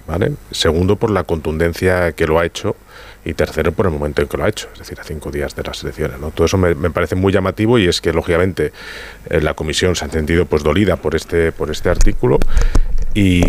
[0.07, 0.35] ¿vale?
[0.53, 2.77] Segundo, por la contundencia que lo ha hecho.
[3.25, 5.57] Y tercero, por el momento en que lo ha hecho, es decir, a cinco días
[5.57, 6.21] de las elecciones.
[6.21, 6.31] ¿no?
[6.31, 8.73] Todo eso me, me parece muy llamativo y es que, lógicamente,
[9.31, 12.39] eh, la comisión se ha sentido pues, dolida por este, por este artículo
[13.13, 13.43] y,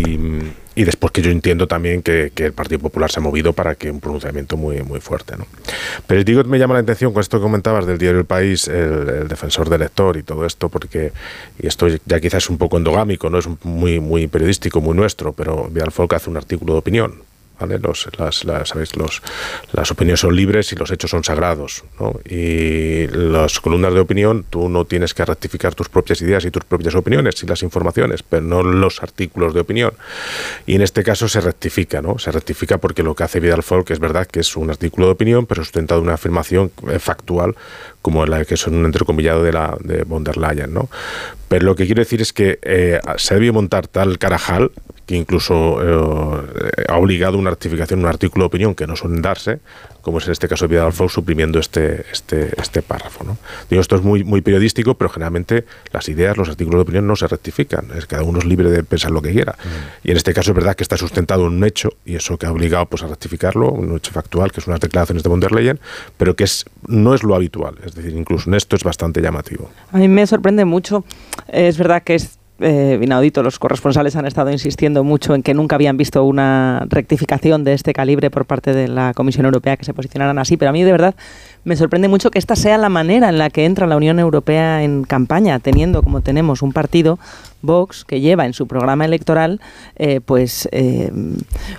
[0.76, 3.74] y después que yo entiendo también que, que el Partido Popular se ha movido para
[3.74, 5.34] que un pronunciamiento muy, muy fuerte.
[5.36, 5.46] ¿no?
[6.06, 9.26] Pero digo, me llama la atención con esto que comentabas del diario El País, el,
[9.26, 11.12] defensor del lector y todo esto, porque,
[11.58, 15.32] y esto ya quizás es un poco endogámico, no es muy, muy periodístico, muy nuestro,
[15.32, 17.22] pero Vidal Folk hace un artículo de opinión.
[17.60, 18.74] Los, las, las.
[18.96, 19.22] Los,
[19.72, 21.84] las opiniones son libres y los hechos son sagrados.
[21.98, 22.20] ¿no?
[22.28, 26.64] Y las columnas de opinión, tú no tienes que rectificar tus propias ideas y tus
[26.64, 29.92] propias opiniones y las informaciones, pero no los artículos de opinión.
[30.66, 32.18] Y en este caso se rectifica, ¿no?
[32.18, 35.12] Se rectifica porque lo que hace Vidal Folk es verdad que es un artículo de
[35.12, 37.56] opinión, pero sustentado en una afirmación eh, factual
[38.06, 40.88] como la que son un entrecomillado de la de von der Leyen, ¿no?
[41.48, 44.70] Pero lo que quiero decir es que eh, se ha debido montar tal carajal
[45.06, 49.58] que incluso eh, ha obligado una rectificación, un artículo de opinión que no suelen darse,
[50.06, 53.24] como es en este caso de Vidal Folk, suprimiendo este, este, este párrafo.
[53.24, 53.38] ¿no?
[53.68, 57.16] Digo, esto es muy, muy periodístico, pero generalmente las ideas, los artículos de opinión no
[57.16, 57.88] se rectifican.
[57.96, 59.56] Es, cada uno es libre de pensar lo que quiera.
[60.04, 62.46] Y en este caso es verdad que está sustentado en un hecho, y eso que
[62.46, 65.50] ha obligado pues, a rectificarlo, un hecho factual, que son unas declaraciones de von der
[65.50, 65.80] Leyen,
[66.16, 67.74] pero que es, no es lo habitual.
[67.84, 69.70] Es decir, incluso en esto es bastante llamativo.
[69.92, 71.04] A mí me sorprende mucho.
[71.48, 73.42] Es verdad que es eh, inaudito.
[73.42, 77.92] Los corresponsales han estado insistiendo mucho en que nunca habían visto una rectificación de este
[77.92, 80.56] calibre por parte de la Comisión Europea que se posicionaran así.
[80.56, 81.14] Pero a mí de verdad
[81.64, 84.82] me sorprende mucho que esta sea la manera en la que entra la Unión Europea
[84.82, 87.18] en campaña, teniendo como tenemos un partido
[87.66, 89.60] Vox que lleva en su programa electoral
[89.96, 91.12] eh, pues eh,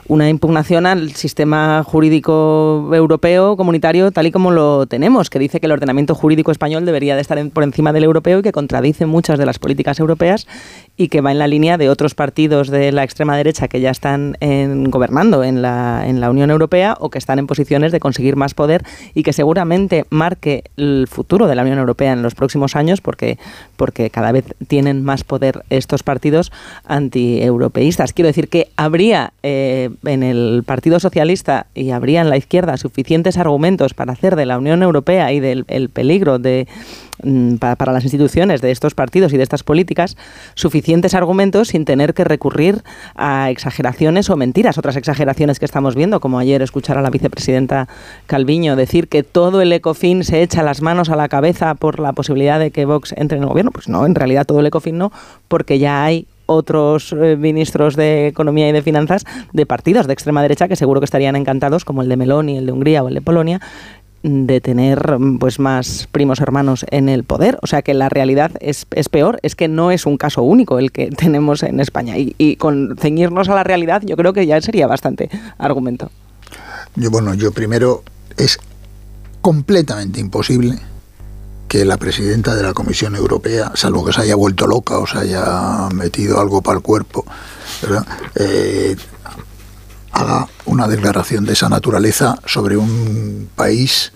[0.07, 5.65] una impugnación al sistema jurídico europeo comunitario tal y como lo tenemos, que dice que
[5.65, 9.39] el ordenamiento jurídico español debería de estar por encima del europeo y que contradice muchas
[9.39, 10.47] de las políticas europeas
[10.95, 13.91] y que va en la línea de otros partidos de la extrema derecha que ya
[13.91, 14.35] están
[14.89, 18.83] gobernando en la, Unión Europea o que están en posiciones de conseguir más poder
[19.13, 23.37] y que seguramente marque el futuro de la Unión Europea en los próximos años porque,
[23.77, 26.51] porque cada vez tienen más poder estos partidos
[26.85, 28.13] antieuropeístas.
[28.13, 33.37] Quiero decir que habría eh, en el Partido Socialista y habría en la izquierda suficientes
[33.37, 36.67] argumentos para hacer de la Unión Europea y del el peligro de
[37.59, 40.17] para, para, las instituciones de estos partidos y de estas políticas
[40.55, 42.83] suficientes argumentos sin tener que recurrir
[43.15, 47.87] a exageraciones o mentiras, otras exageraciones que estamos viendo, como ayer escuchar a la vicepresidenta
[48.25, 52.13] Calviño decir que todo el ECOFIN se echa las manos a la cabeza por la
[52.13, 53.71] posibilidad de que Vox entre en el gobierno.
[53.71, 55.11] Pues no, en realidad todo el ECOFIN no,
[55.47, 60.41] porque ya hay otros eh, ministros de Economía y de Finanzas de partidos de extrema
[60.41, 63.13] derecha que seguro que estarían encantados, como el de Meloni, el de Hungría o el
[63.13, 63.61] de Polonia,
[64.23, 67.59] de tener pues más primos hermanos en el poder.
[67.61, 70.79] O sea que la realidad es, es peor, es que no es un caso único
[70.79, 72.17] el que tenemos en España.
[72.17, 76.09] Y, y con ceñirnos a la realidad yo creo que ya sería bastante argumento.
[76.95, 78.03] Yo, bueno, yo primero
[78.37, 78.59] es
[79.41, 80.79] completamente imposible
[81.67, 85.19] que la presidenta de la Comisión Europea, salvo que se haya vuelto loca o se
[85.19, 87.25] haya metido algo para el cuerpo.
[88.35, 88.95] Eh,
[90.17, 94.11] haga una declaración de esa naturaleza sobre un país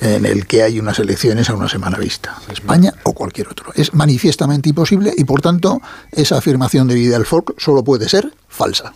[0.00, 3.72] en el que hay unas elecciones a una semana vista, España o cualquier otro.
[3.74, 5.80] Es manifiestamente imposible y por tanto
[6.12, 8.92] esa afirmación de Vidal Folk solo puede ser falsa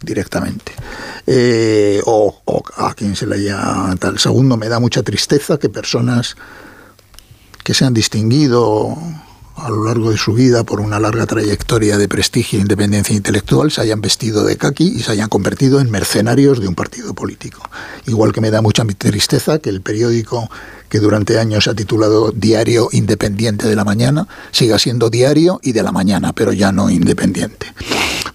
[0.00, 0.72] directamente.
[1.26, 4.18] Eh, o, o a quien se le haya tal.
[4.18, 6.36] Segundo, me da mucha tristeza que personas
[7.64, 8.96] que se han distinguido
[9.56, 13.70] a lo largo de su vida por una larga trayectoria de prestigio e independencia intelectual
[13.70, 17.62] se hayan vestido de kaki y se hayan convertido en mercenarios de un partido político.
[18.06, 20.50] Igual que me da mucha tristeza que el periódico
[20.88, 25.72] que durante años se ha titulado Diario Independiente de la Mañana siga siendo diario y
[25.72, 27.72] de la mañana, pero ya no independiente.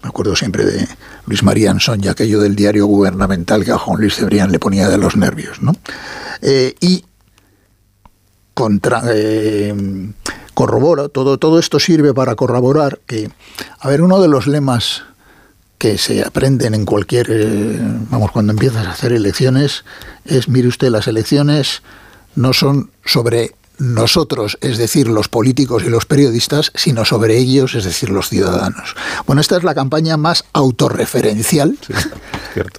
[0.02, 0.88] Me acuerdo siempre de
[1.26, 4.90] Luis María Ansón y aquello del diario gubernamental que a Juan Luis Cebrián le ponía
[4.90, 5.62] de los nervios.
[5.62, 5.74] ¿no?
[6.42, 7.04] Eh, y
[8.54, 9.76] contra, eh,
[10.58, 13.30] corrobora, todo, todo esto sirve para corroborar que,
[13.80, 15.04] a ver, uno de los lemas
[15.78, 17.78] que se aprenden en cualquier, eh,
[18.10, 19.86] vamos, cuando empiezas a hacer elecciones,
[20.26, 21.84] es, mire usted, las elecciones
[22.34, 27.84] no son sobre nosotros, es decir, los políticos y los periodistas, sino sobre ellos, es
[27.84, 28.96] decir, los ciudadanos.
[29.28, 31.78] Bueno, esta es la campaña más autorreferencial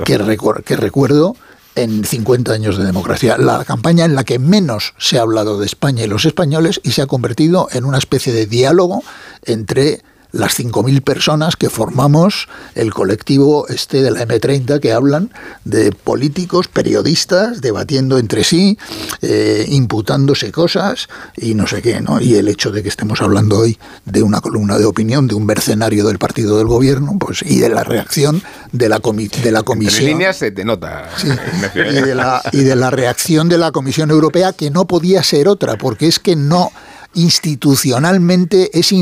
[0.05, 1.37] que, recu que recuerdo
[1.75, 3.39] en 50 años de democracia.
[3.39, 6.93] La campaña en la que menos se ha hablado de España y los españoles y
[6.93, 9.03] se ha convertido en una especie de diálogo
[9.45, 10.03] entre
[10.39, 15.31] las 5.000 personas que formamos el colectivo este de la M30 que hablan
[15.65, 18.79] de políticos, periodistas, debatiendo entre sí,
[19.21, 22.21] eh, imputándose cosas y no sé qué, ¿no?
[22.21, 25.45] Y el hecho de que estemos hablando hoy de una columna de opinión de un
[25.45, 28.41] mercenario del partido del gobierno, pues y de la reacción
[28.73, 30.07] de la, comi de la comisión...
[30.07, 31.09] En líneas se te nota.
[31.17, 31.29] Sí,
[31.75, 35.49] y, de la, y de la reacción de la Comisión Europea que no podía ser
[35.49, 36.71] otra, porque es que no
[37.15, 38.93] institucionalmente es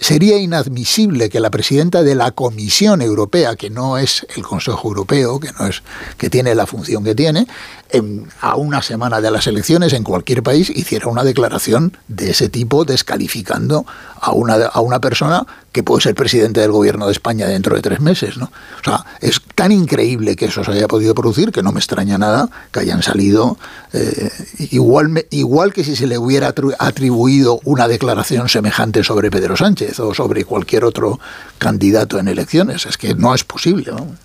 [0.00, 5.40] sería inadmisible que la presidenta de la Comisión Europea, que no es el Consejo Europeo,
[5.40, 5.82] que no es
[6.18, 7.46] que tiene la función que tiene,
[7.90, 12.48] en, a una semana de las elecciones en cualquier país hiciera una declaración de ese
[12.48, 13.86] tipo descalificando
[14.20, 15.46] a una, a una persona
[15.76, 18.38] que puede ser presidente del gobierno de España dentro de tres meses.
[18.38, 18.46] ¿no?
[18.46, 22.16] O sea, es tan increíble que eso se haya podido producir que no me extraña
[22.16, 23.58] nada que hayan salido
[23.92, 24.30] eh,
[24.70, 30.14] igual, igual que si se le hubiera atribuido una declaración semejante sobre Pedro Sánchez o
[30.14, 31.20] sobre cualquier otro
[31.58, 32.86] candidato en elecciones.
[32.86, 33.92] Es que no es posible.
[33.92, 34.16] ¿no?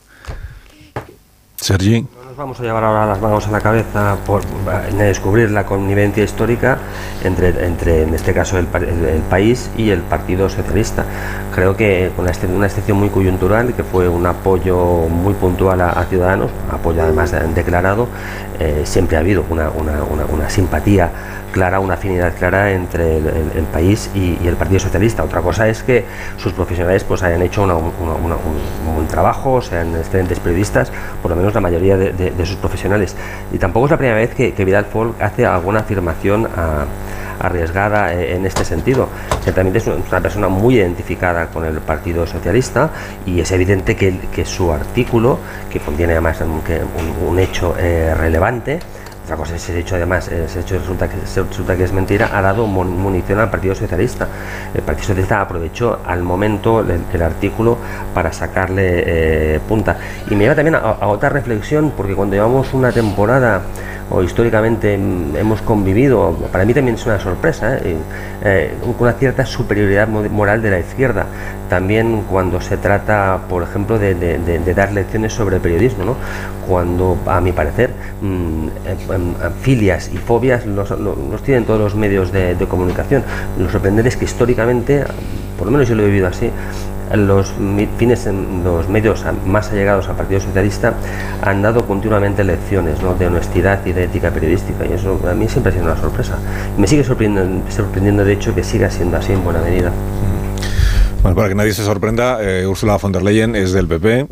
[2.31, 4.41] No nos vamos a llevar ahora las manos a la cabeza por
[4.97, 6.77] descubrir la connivencia histórica
[7.25, 8.67] entre, entre en este caso, el,
[9.29, 11.03] país y el Partido Socialista.
[11.53, 12.25] Creo que con
[12.55, 18.07] una excepción muy coyuntural, que fue un apoyo muy puntual a, Ciudadanos, apoyo además declarado,
[18.61, 21.11] eh, siempre ha habido una, una, una simpatía
[21.51, 25.23] clara, una afinidad clara entre el, el, el país y, y, el Partido Socialista.
[25.23, 26.05] Otra cosa es que
[26.37, 30.91] sus profesionales pues hayan hecho una, un, un, buen trabajo, sean excelentes periodistas,
[31.21, 33.15] por lo menos la mayoría de, de, de sus profesionales.
[33.51, 36.85] Y tampoco es la primera vez que, que Vidal Folk hace alguna afirmación a
[37.41, 39.09] arriesgada en este sentido.
[39.43, 42.91] Ciertamente es una persona muy identificada con el Partido Socialista
[43.25, 45.39] y es evidente que, que su artículo,
[45.69, 48.79] que contiene además un, un, un hecho eh, relevante,
[49.31, 52.41] otra cosa es ese hecho, además, ese hecho resulta que, resulta que es mentira, ha
[52.41, 54.27] dado munición al Partido Socialista.
[54.73, 57.77] El Partido Socialista aprovechó al momento el, el artículo
[58.13, 59.95] para sacarle eh, punta.
[60.29, 63.61] Y me lleva también a otra reflexión, porque cuando llevamos una temporada
[64.11, 67.95] o históricamente hemos convivido, para mí también es una sorpresa, ¿eh?
[68.43, 71.25] Eh, una cierta superioridad moral de la izquierda,
[71.69, 76.15] también cuando se trata, por ejemplo, de, de, de, de dar lecciones sobre periodismo, ¿no?
[76.67, 77.91] cuando, a mi parecer,
[78.21, 78.67] mmm,
[79.61, 83.23] filias y fobias los, los, tienen todos los medios de, comunicación.
[83.59, 85.03] Lo sorprendente es que históricamente,
[85.57, 86.49] por lo menos yo lo he vivido así,
[87.15, 87.53] los
[87.97, 90.93] fines en los medios más allegados al Partido Socialista
[91.41, 95.71] han dado continuamente lecciones de honestidad y de ética periodística y eso a mí siempre
[95.71, 96.37] ha sido una sorpresa.
[96.77, 99.91] Me sigue sorprendiendo, sorprendiendo de hecho que siga siendo así en buena medida.
[101.21, 104.27] Bueno, para que nadie se sorprenda, eh, Ursula von der Leyen es del PP,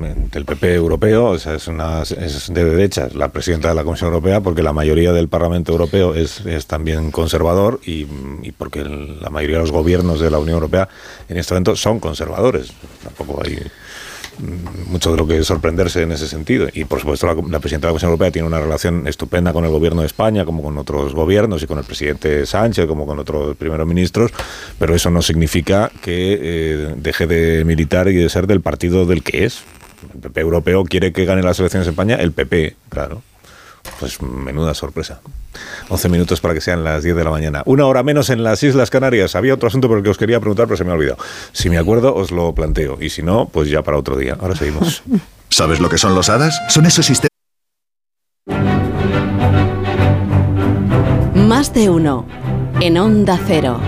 [0.00, 4.40] del PP europeo, o es, una, es de derechas la presidenta de la Comisión Europea,
[4.40, 8.04] porque la mayoría del Parlamento Europeo es, también conservador y,
[8.52, 10.88] porque la mayoría de los gobiernos de la Unión Europea
[11.28, 12.72] en este momento son conservadores.
[13.02, 13.58] Tampoco hay
[14.86, 16.68] mucho de lo que sorprenderse en ese sentido.
[16.72, 19.64] Y por supuesto la, la, presidenta de la Comisión Europea tiene una relación estupenda con
[19.64, 23.18] el gobierno de España, como con otros gobiernos, y con el presidente Sánchez, como con
[23.18, 24.32] otros primeros ministros,
[24.78, 29.22] pero eso no significa que eh, deje de militar y de ser del partido del
[29.22, 29.62] que es.
[30.14, 33.22] El PP europeo quiere que gane las elecciones en España, el PP, claro.
[33.98, 35.20] Pues menuda sorpresa.
[35.88, 37.62] 11 minutos para que sean las 10 de la mañana.
[37.64, 39.34] Una hora menos en las Islas Canarias.
[39.34, 41.18] Había otro asunto por el que os quería preguntar, pero se me ha olvidado.
[41.52, 42.98] Si me acuerdo, os lo planteo.
[43.00, 44.36] Y si no, pues ya para otro día.
[44.40, 45.02] Ahora seguimos.
[45.48, 46.60] ¿Sabes lo que son los hadas?
[46.68, 47.30] Son esos sistemas.
[51.34, 52.26] Más de uno.
[52.80, 53.80] En Onda Cero.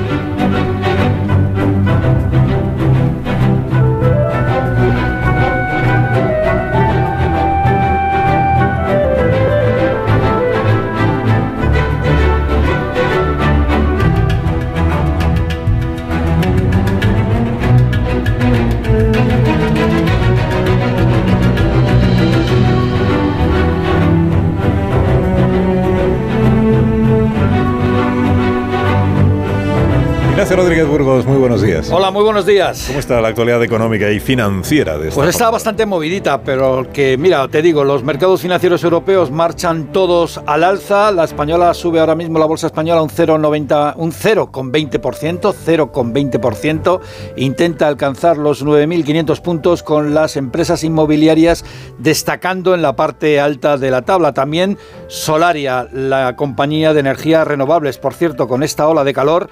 [30.57, 31.91] Rodríguez Burgos, muy buenos días.
[31.91, 32.85] Hola, muy buenos días.
[32.87, 37.16] ¿Cómo está la actualidad económica y financiera de esta Pues está bastante movidita, pero que,
[37.16, 41.11] mira, te digo, los mercados financieros europeos marchan todos al alza.
[41.11, 47.01] La española sube ahora mismo la bolsa española un 0,90, un 0,20%, 0,20%.
[47.37, 51.65] Intenta alcanzar los 9.500 puntos con las empresas inmobiliarias
[51.99, 54.35] destacando en la parte alta de la tabla.
[54.35, 54.77] También
[55.09, 57.97] Solaria, la compañía de energías renovables.
[57.97, 59.49] Por cierto, con esta ola de calor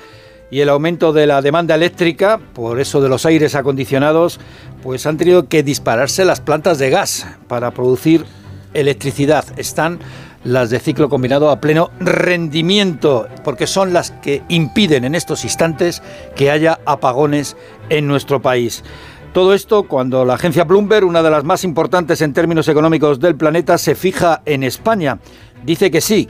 [0.50, 4.40] y el aumento de la demanda eléctrica, por eso de los aires acondicionados,
[4.82, 8.24] pues han tenido que dispararse las plantas de gas para producir
[8.74, 9.44] electricidad.
[9.56, 10.00] Están
[10.44, 16.02] las de ciclo combinado a pleno rendimiento, porque son las que impiden en estos instantes
[16.34, 17.56] que haya apagones
[17.88, 18.82] en nuestro país.
[19.32, 23.36] Todo esto cuando la agencia Bloomberg, una de las más importantes en términos económicos del
[23.36, 25.20] planeta, se fija en España.
[25.64, 26.28] Dice que sí,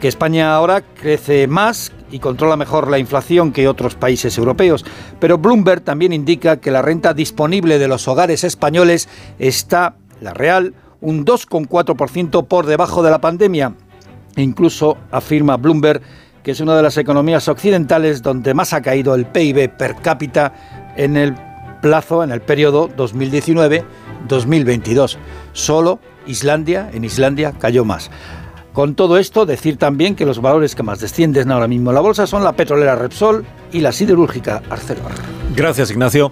[0.00, 4.84] que España ahora crece más y controla mejor la inflación que otros países europeos.
[5.20, 9.08] Pero Bloomberg también indica que la renta disponible de los hogares españoles
[9.38, 13.74] está, la real, un 2,4% por debajo de la pandemia.
[14.36, 16.02] Incluso afirma Bloomberg
[16.42, 20.54] que es una de las economías occidentales donde más ha caído el PIB per cápita
[20.96, 21.34] en el
[21.82, 25.18] plazo, en el periodo 2019-2022.
[25.52, 28.10] Solo Islandia, en Islandia cayó más.
[28.78, 32.00] Con todo esto, decir también que los valores que más descienden ahora mismo en la
[32.00, 35.10] bolsa son la petrolera Repsol y la siderúrgica Arcelor.
[35.56, 36.30] Gracias, Ignacio.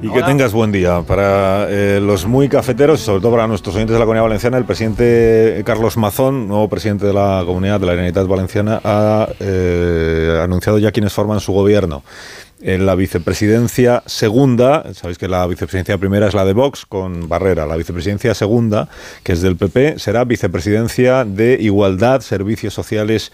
[0.00, 0.14] Y Hola.
[0.14, 1.02] que tengas buen día.
[1.02, 4.56] Para eh, los muy cafeteros y sobre todo para nuestros oyentes de la Comunidad Valenciana,
[4.56, 10.40] el presidente Carlos Mazón, nuevo presidente de la Comunidad de la Generalitat Valenciana, ha eh,
[10.42, 12.02] anunciado ya quienes forman su gobierno.
[12.62, 17.64] En la vicepresidencia segunda, sabéis que la vicepresidencia primera es la de Vox con Barrera,
[17.64, 18.88] la vicepresidencia segunda,
[19.22, 23.32] que es del PP, será vicepresidencia de Igualdad, Servicios Sociales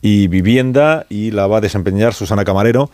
[0.00, 2.90] y Vivienda y la va a desempeñar Susana Camarero,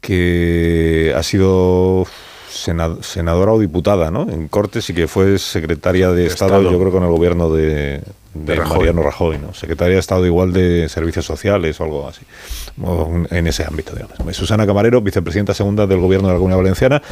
[0.00, 2.04] que ha sido
[2.48, 4.28] senadora o diputada, ¿no?
[4.28, 7.50] En Cortes y que fue secretaria de, de Estado, Estado, yo creo, con el gobierno
[7.50, 8.02] de,
[8.44, 8.78] de, Rajoy.
[8.78, 9.54] Mariano Rajoy, ¿no?
[9.54, 12.22] Secretaria de Estado igual de Servicios Sociales o algo así,
[12.82, 14.36] o en ese ámbito, digamos.
[14.36, 17.02] Susana Camarero, vicepresidenta segunda del Gobierno de la Comunidad Valenciana,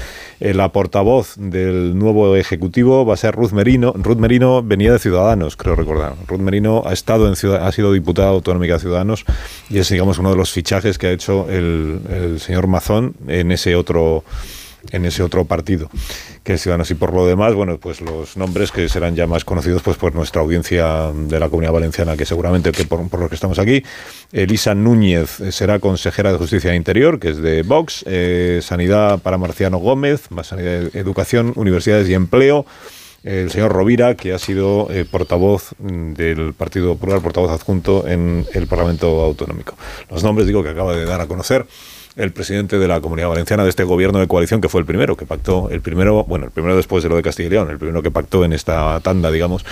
[0.41, 3.93] eh, la portavoz del nuevo Ejecutivo va a ser Ruth Merino.
[3.97, 6.15] Ruth Merino venía de Ciudadanos, creo recordar.
[6.27, 9.25] Ruth Merino ha estado en Ciudad, ha sido diputada autonómica de Ciudadanos
[9.71, 13.53] y es, digamos, uno de los fichajes que ha hecho el, el señor Mazón en
[13.53, 14.25] ese otro
[14.93, 15.91] en ese otro partido
[16.45, 17.55] que es Ciudadanos y por lo demás.
[17.55, 21.49] Bueno pues los nombres que serán ya más conocidos pues por nuestra audiencia de la
[21.49, 23.83] Comunidad Valenciana que seguramente que por, por los que estamos aquí.
[24.33, 28.05] Elisa Núñez será consejera de Justicia e Interior que es de Vox.
[28.07, 32.67] Eh, Sanidad para Marciano Gómez más Sanidad Educación Universidades y Empleo.
[33.27, 38.69] El señor Rovira, que ha sido eh, portavoz del Partido Popular, portavoz adjunto en el
[38.69, 39.75] Parlamento Autonómico.
[40.09, 41.67] Los nombres, digo, que acaba de dar a conocer
[42.17, 45.17] el presidente de la Comunidad Valenciana de este gobierno de coalición, que fue el primero
[45.17, 47.79] que pactó, el primero, bueno, el primero después de lo de Castilla y León, el
[47.79, 49.67] primero que pactó en esta tanda, digamos,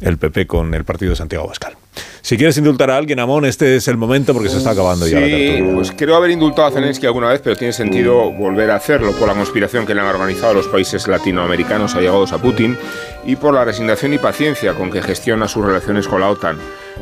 [0.00, 1.76] el PP con el partido de Santiago Abascal.
[2.20, 5.12] Si quieres indultar a alguien, Amón, este es el momento porque se está acabando sí,
[5.12, 5.74] ya la tertulia.
[5.74, 9.28] Pues creo haber indultado a Zelensky alguna vez, pero tiene sentido volver a hacerlo por
[9.28, 12.76] la conspiración que le han organizado los países latinoamericanos allegados a Putin
[13.24, 16.58] y por la resignación y paciencia con que gestiona sus relaciones con la OTAN.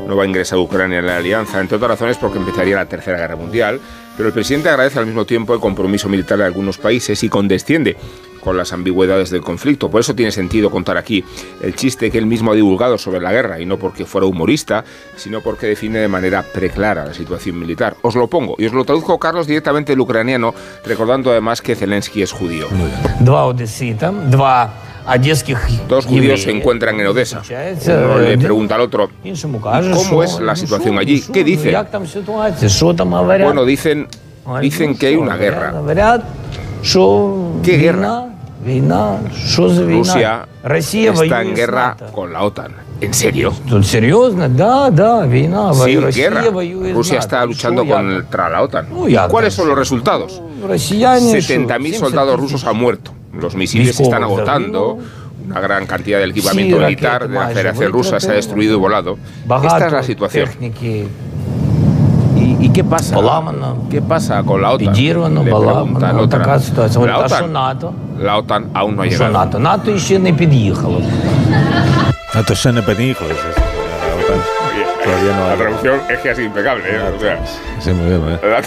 [0.07, 3.17] No va a ingresar Ucrania en la alianza, entre otras razones porque empezaría la Tercera
[3.17, 3.79] Guerra Mundial,
[4.17, 7.97] pero el presidente agradece al mismo tiempo el compromiso militar de algunos países y condesciende
[8.45, 9.89] con las ambigüedades del conflicto.
[9.89, 11.25] Por eso tiene sentido contar aquí
[11.61, 14.85] el chiste que él mismo ha divulgado sobre la guerra, y no porque fuera humorista,
[15.15, 17.97] sino porque define de manera preclara la situación militar.
[18.03, 20.53] Os lo pongo y os lo traduzco, Carlos, directamente del ucraniano,
[20.85, 22.67] recordando además que Zelensky es judío.
[22.69, 23.01] Muy bien.
[25.87, 27.41] Dos judíos se encuentran en Odessa.
[27.87, 29.09] Uno eh, le pregunta al otro,
[29.93, 31.21] ¿cómo es la situación allí?
[31.31, 31.71] ¿Qué dicen?
[33.45, 34.07] Bueno, dicen,
[34.61, 35.71] dicen que hay una guerra.
[37.63, 37.99] ¿Qué guerra?
[40.01, 40.41] Rusia
[41.25, 42.71] está en guerra con la OTAN.
[43.01, 43.53] ¿En serio?
[45.73, 46.41] Sí, guerra.
[46.93, 48.87] Rusia está luchando contra la OTAN.
[49.29, 50.41] ¿Cuáles son los resultados?
[51.43, 54.98] 70.000 soldados rusos han muerto Los misiles se están Військових agotando.
[55.46, 58.18] Una gran cantidad del equipamiento Sí, militar raquetas de la майже Federación Rusa se ha
[58.18, 58.36] витратили.
[58.36, 59.12] destruido y volado.
[59.12, 60.48] Esta Багато es la situación.
[60.48, 61.08] техніки
[62.36, 63.14] ¿Y, y qué pasa?
[63.14, 64.92] поламано, ¿Qué pasa con la OTAN?
[64.92, 66.22] підірвано, Le pregunta el поламано.
[66.22, 66.38] otro.
[66.38, 67.00] Така ситуація.
[67.04, 67.94] La Говорить, а що OTAN, НАТО?
[68.22, 69.32] la OTAN aún no ha Що llegado.
[69.32, 69.58] НАТО?
[69.58, 71.02] НАТО ще не під'їхало.
[72.34, 73.56] Esto es NPNI, joder, es-
[74.08, 74.40] la OTAN
[75.04, 76.82] todavía no La ha- traducción es que es impecable.
[76.86, 77.00] ¿eh?
[77.16, 77.38] O sea,
[77.80, 78.38] Sí, muy bien, ¿eh?
[78.42, 78.64] ¿verdad?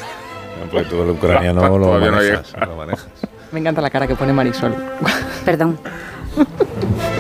[0.72, 2.66] Pues tú el ucraniano La- lo todavía no manejas, llega.
[2.66, 3.08] lo manejas.
[3.53, 4.75] Me encanta la cara que pone Marisol.
[5.45, 5.79] Perdón.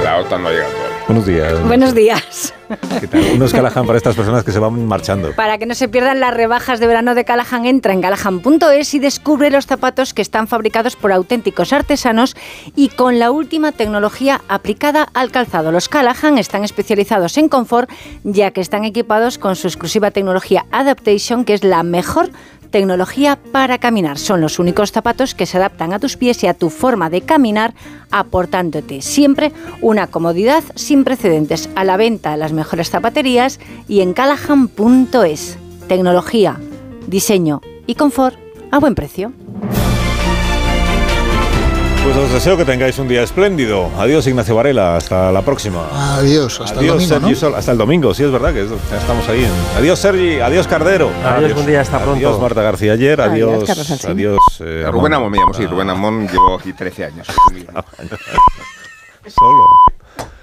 [0.03, 0.99] La OTAN no ha llegado todavía.
[1.09, 1.67] Buenos días.
[1.67, 2.55] Buenos días.
[3.01, 3.25] ¿Qué tal?
[3.35, 5.33] Unos Callahan para estas personas que se van marchando.
[5.33, 8.99] Para que no se pierdan las rebajas de verano de Callahan, entra en callahan.es y
[8.99, 12.37] descubre los zapatos que están fabricados por auténticos artesanos
[12.77, 15.73] y con la última tecnología aplicada al calzado.
[15.73, 17.91] Los Callahan están especializados en confort,
[18.23, 22.29] ya que están equipados con su exclusiva tecnología Adaptation, que es la mejor
[22.71, 24.19] tecnología para caminar.
[24.19, 27.23] Son los únicos zapatos que se adaptan a tus pies y a tu forma de
[27.23, 27.75] caminar,
[28.11, 31.69] aportándote siempre una comodidad sin precedentes.
[31.75, 35.59] A la venta en las mejores zapaterías y en callahan.es.
[35.89, 36.61] Tecnología,
[37.07, 38.37] diseño y confort
[38.71, 39.33] a buen precio.
[42.09, 43.91] Pues os deseo que tengáis un día espléndido.
[43.99, 44.97] Adiós, Ignacio Varela.
[44.97, 46.17] Hasta la próxima.
[46.17, 47.37] Adiós, hasta Adiós, el domingo, Sergi ¿no?
[47.37, 47.55] Sol.
[47.55, 49.45] Hasta el domingo, sí, es verdad que estamos ahí.
[49.45, 50.41] en- Adiós, Sergi.
[50.41, 51.11] Adiós, Cardero.
[51.23, 52.17] Adiós, buen día, hasta pronto.
[52.17, 53.21] Adiós, Marta García ayer.
[53.21, 53.63] Adiós,
[54.07, 55.27] Adiós, eh, Rubén Amón.
[55.27, 57.27] Amón me llamo, sí, Rubén Amón llevo aquí 13 años.
[59.27, 59.67] Solo.